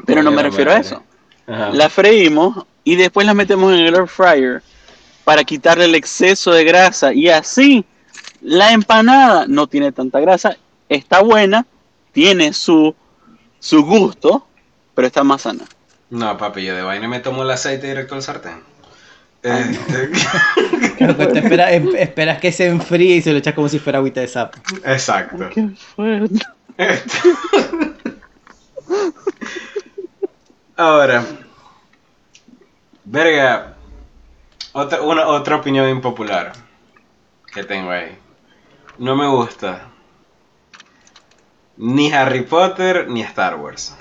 [0.06, 1.04] Pero no me refiero a eso.
[1.46, 4.62] La freímos y después la metemos en el air fryer
[5.26, 7.84] para quitarle el exceso de grasa y así
[8.42, 10.56] la empanada no tiene tanta grasa,
[10.88, 11.66] está buena,
[12.14, 12.96] tiene su
[13.60, 14.48] su gusto,
[14.94, 15.66] pero está más sana.
[16.10, 18.64] No, papi, yo de vaina me tomo el aceite directo al sartén.
[19.44, 20.10] Este,
[21.16, 21.36] pues
[21.70, 24.58] em, esperas que se enfríe y se lo echas como si fuera agüita de sapo.
[24.84, 25.50] Exacto.
[25.50, 25.70] Qué
[30.76, 31.26] Ahora,
[33.04, 33.76] verga,
[34.74, 36.54] otra, una, otra opinión impopular
[37.54, 38.18] que tengo ahí.
[38.98, 39.88] No me gusta
[41.78, 43.96] ni Harry Potter ni Star Wars.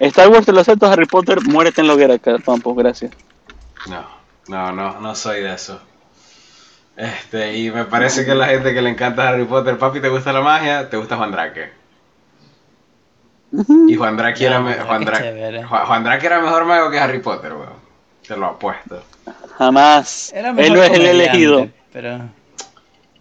[0.00, 3.12] Star Wars te lo acepto, Harry Potter, muérete en la hoguera, Pampos, gracias.
[3.86, 4.06] No,
[4.48, 5.80] no, no, no soy de eso.
[6.96, 10.32] Este, y me parece que la gente que le encanta Harry Potter, papi, ¿te gusta
[10.32, 10.88] la magia?
[10.88, 11.72] ¿Te gusta Juan Drake?
[13.88, 15.04] Y Juan Drake, era, Juan,
[15.86, 17.82] Juan, Drake era mejor mago que Harry Potter, weón.
[18.26, 19.02] Te lo apuesto.
[19.58, 20.32] Jamás.
[20.34, 21.68] Él no es el elegido.
[21.92, 22.20] Pero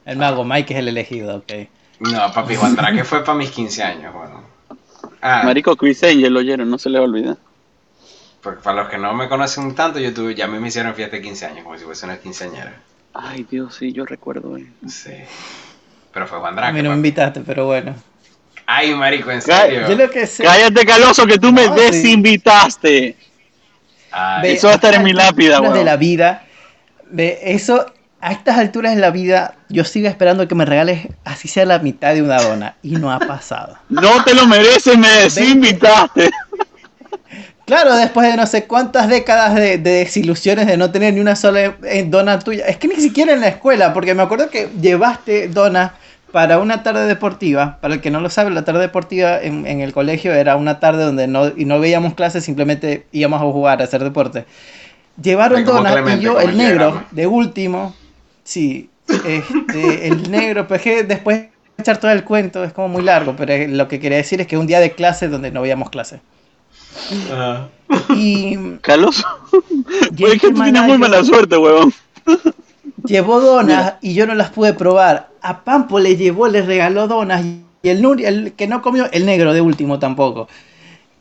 [0.05, 1.51] el mago Mike es el elegido, ok.
[2.02, 4.43] No, papi, Juan Drake fue para mis 15 años, bueno.
[5.22, 7.38] Ah, Marico, Chris Angel lo oyeron, no se les olvida.
[8.41, 11.22] Porque para los que no me conocen tanto, yo tuve, ya me hicieron fiesta de
[11.22, 12.76] 15 años, como si fuese una quinceañera.
[13.14, 14.58] Ay, Dios, sí, yo recuerdo.
[14.58, 14.66] Eh.
[14.88, 15.14] Sí.
[16.12, 16.70] Pero fue Juan Drake.
[16.70, 17.93] A mí no me invitaste, pero bueno.
[18.66, 19.84] Ay, marico, en serio.
[20.39, 23.16] Cállate, Caloso, que tú me desinvitaste.
[24.43, 25.74] eso va a estar en mi lápida, güey.
[25.74, 26.47] de la vida.
[27.12, 27.86] De eso
[28.22, 31.80] a estas alturas de la vida, yo sigo esperando que me regales así sea la
[31.80, 32.76] mitad de una dona.
[32.84, 33.78] Y no ha pasado.
[33.89, 36.30] No te lo mereces, me desinvitaste.
[37.65, 41.78] Claro, después de no sé cuántas décadas de, desilusiones de no tener ni una sola
[41.84, 42.65] eh, dona tuya.
[42.65, 45.93] Es que ni siquiera en la escuela, porque me acuerdo que llevaste dona
[46.32, 47.78] para una tarde deportiva.
[47.82, 51.05] Para el que no lo sabe, la tarde deportiva en, el colegio era una tarde
[51.05, 54.45] donde no, y no veíamos clases, simplemente íbamos a jugar, a hacer deporte.
[55.22, 57.95] Llevaron dona y yo, el negro, de último,
[58.44, 63.04] Sí, este, el negro, pues que después de echar todo el cuento es como muy
[63.04, 65.89] largo, pero lo que quería decir es que un día de clase donde no veíamos
[65.89, 66.22] clase.
[68.16, 68.58] Y.
[68.82, 69.24] Carlos,
[70.18, 71.94] es que tú tienes muy mala suerte, huevón.
[73.06, 75.30] llevó donas y yo no las pude probar.
[75.42, 77.44] A Pampo le llevó, le regaló donas
[77.84, 80.48] y el, el que no comió, el negro de último tampoco.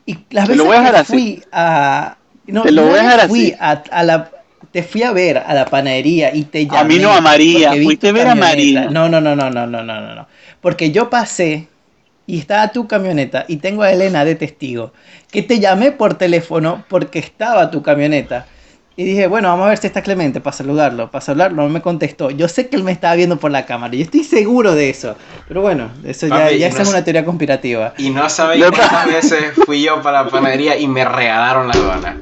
[0.06, 2.16] Y las veces que fui a...
[2.46, 4.30] No, te lo voy a dejar fui A, la
[4.70, 6.78] te fui a ver a la panadería y te llamé.
[6.78, 8.88] A mí no a María, fuiste a ver a María.
[8.90, 10.26] No, no, no, no, no, no, no, no.
[10.60, 11.68] Porque yo pasé
[12.26, 14.92] y estaba tu camioneta y tengo a Elena de testigo,
[15.32, 18.46] que te llamé por teléfono porque estaba tu camioneta.
[18.96, 21.10] Y dije, bueno, vamos a ver si está Clemente para saludarlo.
[21.10, 22.30] Para saludarlo, no me contestó.
[22.30, 25.16] Yo sé que él me estaba viendo por la cámara y estoy seguro de eso.
[25.48, 27.94] Pero bueno, eso ya, ya es una teoría conspirativa.
[27.96, 32.16] Y no sabéis cuántas veces fui yo para la panadería y me regalaron la dona.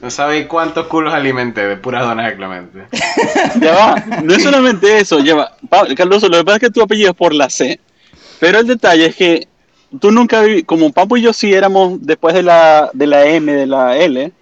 [0.00, 2.86] No sabéis cuántos culos alimenté de puras donas de Clemente.
[3.60, 5.56] Ya va, no es solamente eso, lleva.
[5.96, 7.80] Carlos, lo que pasa es que tu apellido es por la C.
[8.38, 9.48] Pero el detalle es que
[10.00, 13.52] tú nunca viví, como Papo y yo sí éramos después de la, de la M,
[13.52, 14.32] de la L,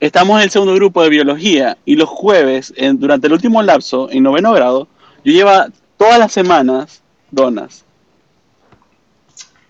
[0.00, 4.22] estamos en el segundo grupo de biología y los jueves, durante el último lapso, en
[4.22, 4.88] noveno grado,
[5.24, 7.84] yo lleva todas las semanas donas.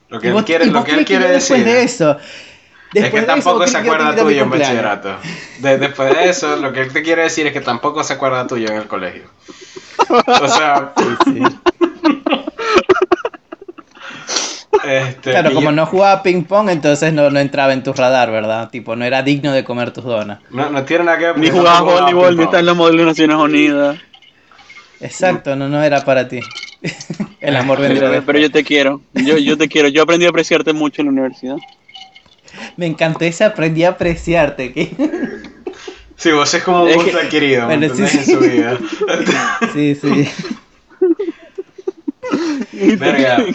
[0.08, 1.64] Lo que él quiere, lo que él quiere decir.
[1.64, 2.16] De eso,
[2.94, 5.16] es que tampoco se acuerda tuyo en bachillerato.
[5.58, 8.68] después de eso, lo que él te quiere decir es que tampoco se acuerda tuyo
[8.68, 9.24] en el colegio.
[10.08, 10.92] O sea,
[11.24, 11.42] sí.
[14.86, 18.68] Este, claro, como no jugaba ping pong, entonces no, no, entraba en tu radar, ¿verdad?
[18.70, 20.40] Tipo, no era digno de comer tus donas.
[20.50, 21.38] No, no tiene nada que ver.
[21.38, 23.98] Ni jugaba voleibol, ni está en la modelo de Naciones Unidas.
[25.00, 26.40] Exacto, no, no era para ti.
[27.40, 29.88] El amor vendrá pero, pero yo te quiero, yo, yo te quiero.
[29.88, 31.56] Yo aprendí a apreciarte mucho en la universidad.
[32.76, 34.72] Me encantó ese aprendí a apreciarte.
[36.16, 38.18] Sí, vos es como un gusto adquirido, bueno, sí, sí.
[38.18, 38.78] en su vida.
[39.72, 40.30] Sí, sí.
[42.98, 43.44] Verga.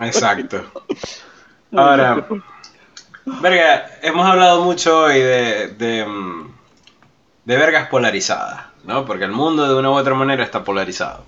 [0.00, 0.62] Exacto.
[1.72, 2.26] Ahora,
[3.24, 6.54] verga, hemos hablado mucho hoy de, de, mm,
[7.44, 9.04] de vergas polarizadas, ¿no?
[9.04, 11.24] Porque el mundo de una u otra manera está polarizado.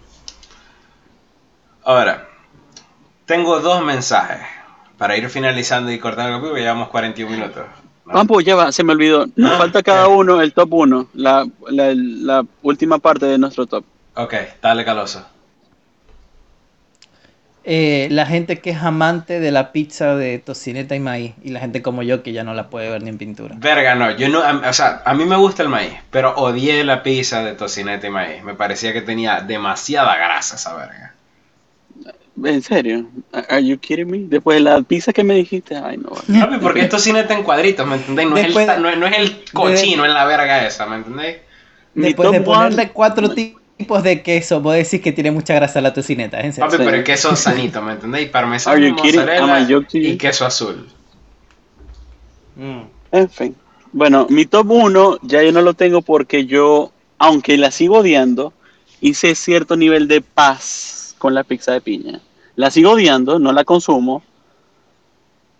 [1.82, 2.28] Ahora,
[3.26, 4.57] tengo dos mensajes
[4.98, 7.64] para ir finalizando y cortando el porque llevamos 41 minutos.
[8.04, 8.40] ¿no?
[8.40, 9.26] ya va, se me olvidó.
[9.36, 13.66] Nos ah, falta cada uno el top 1, la, la, la última parte de nuestro
[13.66, 13.84] top.
[14.14, 15.24] Ok, dale caloso.
[17.70, 21.60] Eh, la gente que es amante de la pizza de tocineta y maíz y la
[21.60, 23.56] gente como yo que ya no la puede ver ni en pintura.
[23.58, 27.02] Verga, no, yo no, o sea, a mí me gusta el maíz, pero odié la
[27.02, 28.42] pizza de tocineta y maíz.
[28.42, 31.12] Me parecía que tenía demasiada grasa esa verga.
[32.44, 33.06] ¿En serio?
[33.32, 34.18] ¿Are you kidding me?
[34.18, 36.10] Después de la pizza que me dijiste, ay no.
[36.10, 38.28] Papi, porque es tocineta en cuadritos, ¿me entendéis?
[38.28, 41.36] No, es el, no, es el cochino en la verga esa, ¿me entendéis?
[41.94, 45.94] Después de ponerle cuatro tipos tipos de queso vos decís que tiene mucha grasa la
[45.94, 46.68] tocineta, ¿en serio?
[46.68, 48.28] Papi, pero el queso sanito, ¿me entendéis?
[48.28, 50.88] Parmesano, mozzarella y queso azul.
[52.56, 52.80] Mm.
[53.12, 53.54] En fin.
[53.92, 58.52] Bueno, mi top 1 ya yo no lo tengo porque yo, aunque la sigo odiando,
[59.00, 62.20] hice cierto nivel de paz con la pizza de piña.
[62.58, 64.24] La sigo odiando, no la consumo,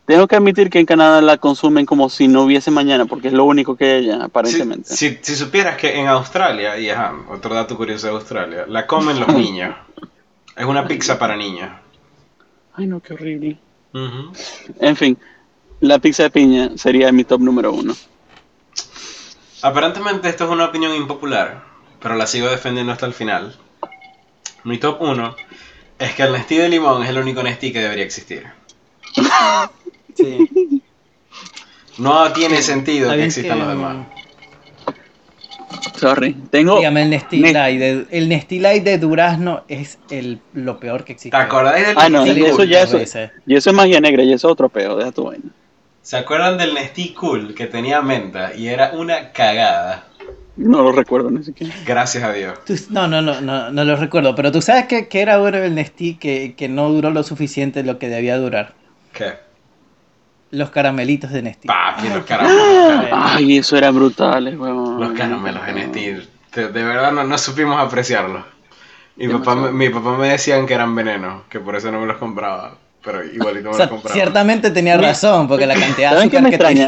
[0.04, 3.34] tengo que admitir que en Canadá la consumen como si no hubiese mañana, porque es
[3.34, 4.96] lo único que allá, aparentemente.
[4.96, 9.20] Si, si, supieras que en Australia, y ajá, otro dato curioso de Australia, la comen
[9.20, 9.76] los niños.
[10.56, 11.70] Es una pizza para niños.
[12.74, 13.58] Ay, no, qué horrible.
[14.80, 15.16] En fin,
[15.78, 17.94] la pizza de piña sería mi top número uno.
[19.62, 21.62] Aparentemente esto es una opinión impopular,
[22.02, 23.54] pero la sigo defendiendo hasta el final.
[24.64, 25.36] Mi top uno
[25.98, 28.46] es que el Nestí de limón es el único Nestí que debería existir.
[31.98, 34.06] No tiene sentido que existan los demás.
[35.96, 36.78] Sorry, tengo.
[36.78, 37.80] Dígame, el Nesty Light.
[37.80, 41.36] De, el Nesty Light de Durazno es el, lo peor que existe.
[41.36, 42.98] ¿Te acordáis del Ah, no, y eso ya eso,
[43.46, 45.50] y eso es magia negra y eso es otro peor, deja tu vaina.
[46.02, 50.07] ¿Se acuerdan del Nesty Cool que tenía menta y era una cagada?
[50.58, 51.72] No lo recuerdo ni siquiera.
[51.86, 52.58] Gracias a Dios.
[52.90, 54.34] no, no, no, no, no lo recuerdo.
[54.34, 57.84] Pero tú sabes que, que era bueno el Nesty que, que no duró lo suficiente
[57.84, 58.74] lo que debía durar.
[59.12, 59.34] ¿Qué?
[60.50, 61.68] Los caramelitos de Nestlé.
[61.68, 63.08] Papi, los caramelos.
[63.12, 66.26] Ay, eso era brutal, eh, Los caramelos de Nestlé.
[66.54, 68.44] De, verdad no, no, supimos apreciarlos.
[69.16, 72.16] Y papá, mi papá me decían que eran venenos, que por eso no me los
[72.16, 72.74] compraba.
[73.04, 74.14] Pero igualito me los compraba.
[74.14, 76.86] Ciertamente tenía razón, porque la cantidad ¿Saben qué me extraña?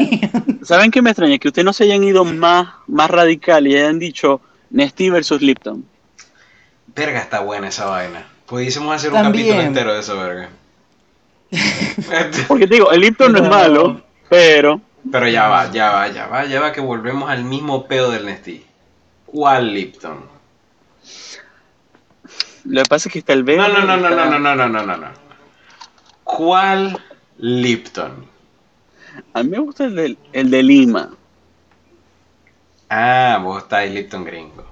[0.63, 1.37] ¿Saben qué me extraña?
[1.37, 5.85] Que ustedes no se hayan ido más, más radical y hayan dicho Nestlé versus Lipton.
[6.95, 8.25] Verga, está buena esa vaina.
[8.45, 10.49] Pudiésemos hacer un capítulo entero de eso, verga.
[12.47, 14.81] Porque te digo, el Lipton no, es malo, pero.
[15.09, 18.25] Pero ya va, ya va, ya va, ya va, que volvemos al mismo pedo del
[18.25, 18.65] Nestí.
[19.25, 20.25] ¿Cuál Lipton?
[22.65, 23.45] Lo que pasa es que está el.
[23.45, 25.07] No, no, no, no, no, no, no, no, no, no.
[26.23, 27.01] ¿Cuál
[27.37, 28.30] Lipton?
[29.33, 31.09] A mí me gusta el de, el de Lima.
[32.89, 34.65] Ah, vos estáis Lipton gringo.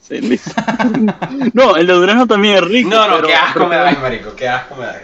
[0.00, 1.14] Sí, Lipton.
[1.54, 2.90] no, el de durazno también es rico.
[2.90, 5.00] No, no, pero, qué asco me da, marico, qué asco me da.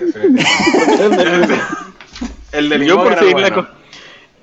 [2.53, 3.68] el de limón era bueno.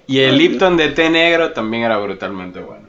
[0.08, 2.86] Y el Lipton de té negro también era brutalmente bueno.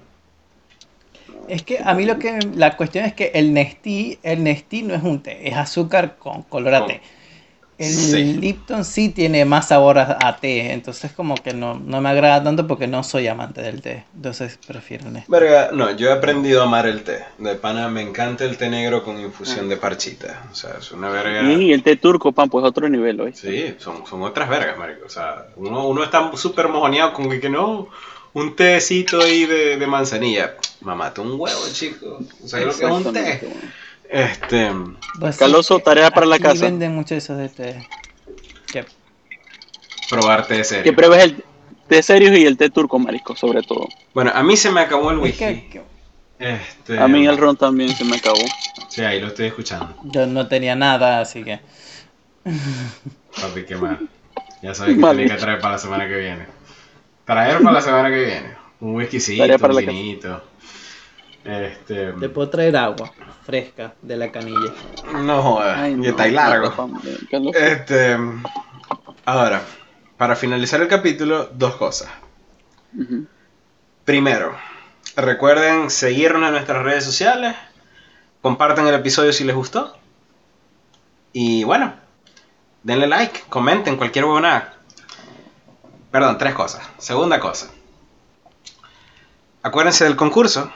[1.49, 4.95] Es que a mí lo que la cuestión es que el Nestí, el Nestí no
[4.95, 7.01] es un té, es azúcar con color a té.
[7.79, 12.67] El Lipton sí tiene más sabor a, té, entonces como que no, me agrada tanto
[12.67, 16.65] porque no soy amante del té, entonces prefiero el Verga, no, yo he aprendido a
[16.65, 17.25] amar el té.
[17.37, 21.11] De pana me encanta el té negro con infusión de parchita, o sea, es una
[21.11, 21.43] verga.
[21.53, 23.35] Y el té turco, pan, pues otro nivel hoy.
[23.35, 27.51] Sí, son, son otras vergas, marico, o sea, uno, uno está súper mojoneado con que,
[27.51, 27.89] no,
[28.33, 30.57] un tecito ahí de, de manzanilla.
[30.81, 32.21] Mamate un huevo, chico.
[32.43, 33.41] O sea, lo que es un té.
[34.11, 34.71] Este.
[35.19, 36.65] Pues Caloso, tarea para la casa.
[36.65, 37.87] venden mucho eso de té.
[40.09, 40.85] Probar té serio.
[40.85, 41.45] Que pruebes el
[41.89, 43.89] té serio y el té turco, marico, sobre todo.
[44.15, 45.81] Bueno, a mí se me acabó el whisky.
[46.39, 46.99] Este...
[46.99, 48.45] A mí el ron también se me acabó.
[48.89, 49.97] Sí, ahí lo estoy escuchando.
[50.05, 51.61] Yo no tenía nada, así que.
[53.41, 54.09] Papi, qué mal.
[54.63, 56.47] Ya sabes que tenía que traer para la semana que viene.
[57.25, 58.57] Traer para la semana que viene.
[58.81, 60.43] Un whiskycito, un vinito.
[61.47, 62.13] Este...
[62.13, 63.13] Te puedo traer agua
[63.45, 64.73] fresca de la canilla.
[65.15, 66.91] No jodas, y está ahí largo.
[67.55, 68.19] Este,
[69.25, 69.63] ahora,
[70.17, 72.09] para finalizar el capítulo, dos cosas.
[74.05, 74.57] Primero,
[75.15, 77.55] recuerden seguirnos en nuestras redes sociales,
[78.43, 79.97] compartan el episodio si les gustó.
[81.33, 81.95] Y bueno,
[82.83, 84.75] denle like, comenten cualquier huevonada.
[86.11, 86.83] Perdón, tres cosas.
[86.99, 87.71] Segunda cosa.
[89.63, 90.73] Acuérdense del concurso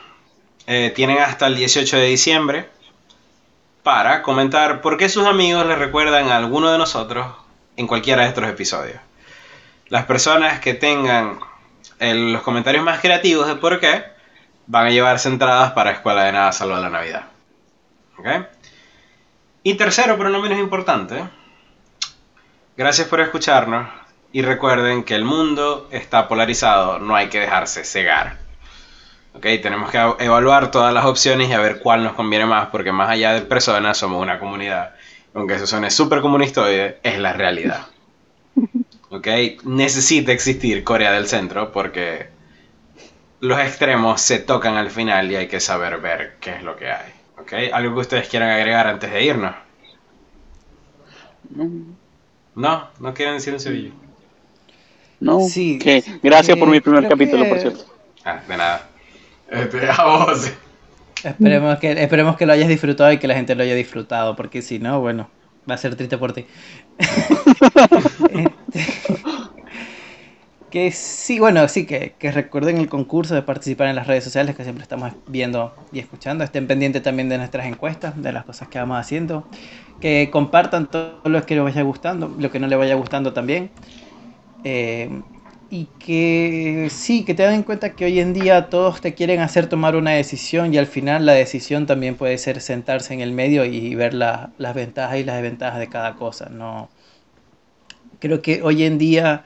[0.73, 2.69] eh, tienen hasta el 18 de diciembre
[3.83, 7.27] para comentar por qué sus amigos les recuerdan a alguno de nosotros
[7.77, 9.01] en cualquiera de estos episodios.
[9.89, 11.41] Las personas que tengan
[11.99, 14.05] los comentarios más creativos de por qué
[14.69, 17.25] van a llevarse entradas para Escuela de Nada Salva la Navidad.
[19.65, 21.25] Y tercero, pero no menos importante,
[22.77, 23.89] gracias por escucharnos
[24.31, 28.50] y recuerden que el mundo está polarizado, no hay que dejarse cegar.
[29.35, 32.93] Ok, tenemos que evaluar todas las opciones y a ver cuál nos conviene más, porque
[32.93, 34.95] más allá de personas somos una comunidad.
[35.35, 37.87] Aunque eso suene súper comunistoide, es la realidad.
[39.13, 39.27] Ok,
[39.65, 42.29] necesita existir Corea del Centro porque
[43.41, 46.93] los extremos se tocan al final y hay que saber ver qué es lo que
[46.93, 47.13] hay.
[47.39, 49.55] Ok, ¿algo que ustedes quieran agregar antes de irnos?
[52.55, 53.91] No, no quieren decir un Sevilla.
[55.19, 55.79] No, sí.
[56.23, 57.85] Gracias por mi primer capítulo, por cierto.
[58.25, 58.90] Ah, de nada.
[59.51, 60.53] Este, a vos.
[61.25, 64.63] Esperemos que, esperemos que lo hayas disfrutado y que la gente lo haya disfrutado, porque
[64.63, 65.29] si no, bueno,
[65.69, 66.47] va a ser triste por ti.
[68.33, 68.87] Este,
[70.71, 74.55] que sí, bueno, sí, que, que, recuerden el concurso de participar en las redes sociales
[74.55, 76.45] que siempre estamos viendo y escuchando.
[76.45, 79.49] Estén pendientes también de nuestras encuestas, de las cosas que vamos haciendo.
[80.01, 83.71] Que compartan todo lo que les vaya gustando, lo que no les vaya gustando también.
[84.63, 85.11] Eh,
[85.71, 89.69] y que sí, que te den cuenta que hoy en día todos te quieren hacer
[89.69, 93.65] tomar una decisión y al final la decisión también puede ser sentarse en el medio
[93.65, 96.49] y ver las ventajas y las desventajas de cada cosa.
[96.49, 96.91] No,
[98.19, 99.45] creo que hoy en día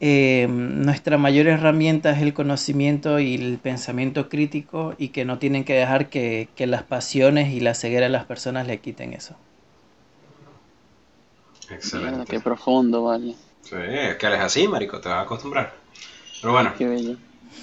[0.00, 5.64] eh, nuestra mayor herramienta es el conocimiento y el pensamiento crítico y que no tienen
[5.64, 9.34] que dejar que, que las pasiones y la ceguera de las personas le quiten eso.
[11.70, 12.24] Excelente.
[12.30, 13.34] qué profundo, vale.
[13.68, 15.74] Sí, es que eres así, marico, te vas a acostumbrar.
[16.40, 16.72] Pero bueno,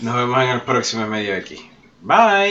[0.01, 1.71] nos vemos en el próximo medio de aquí.
[2.01, 2.43] Bye.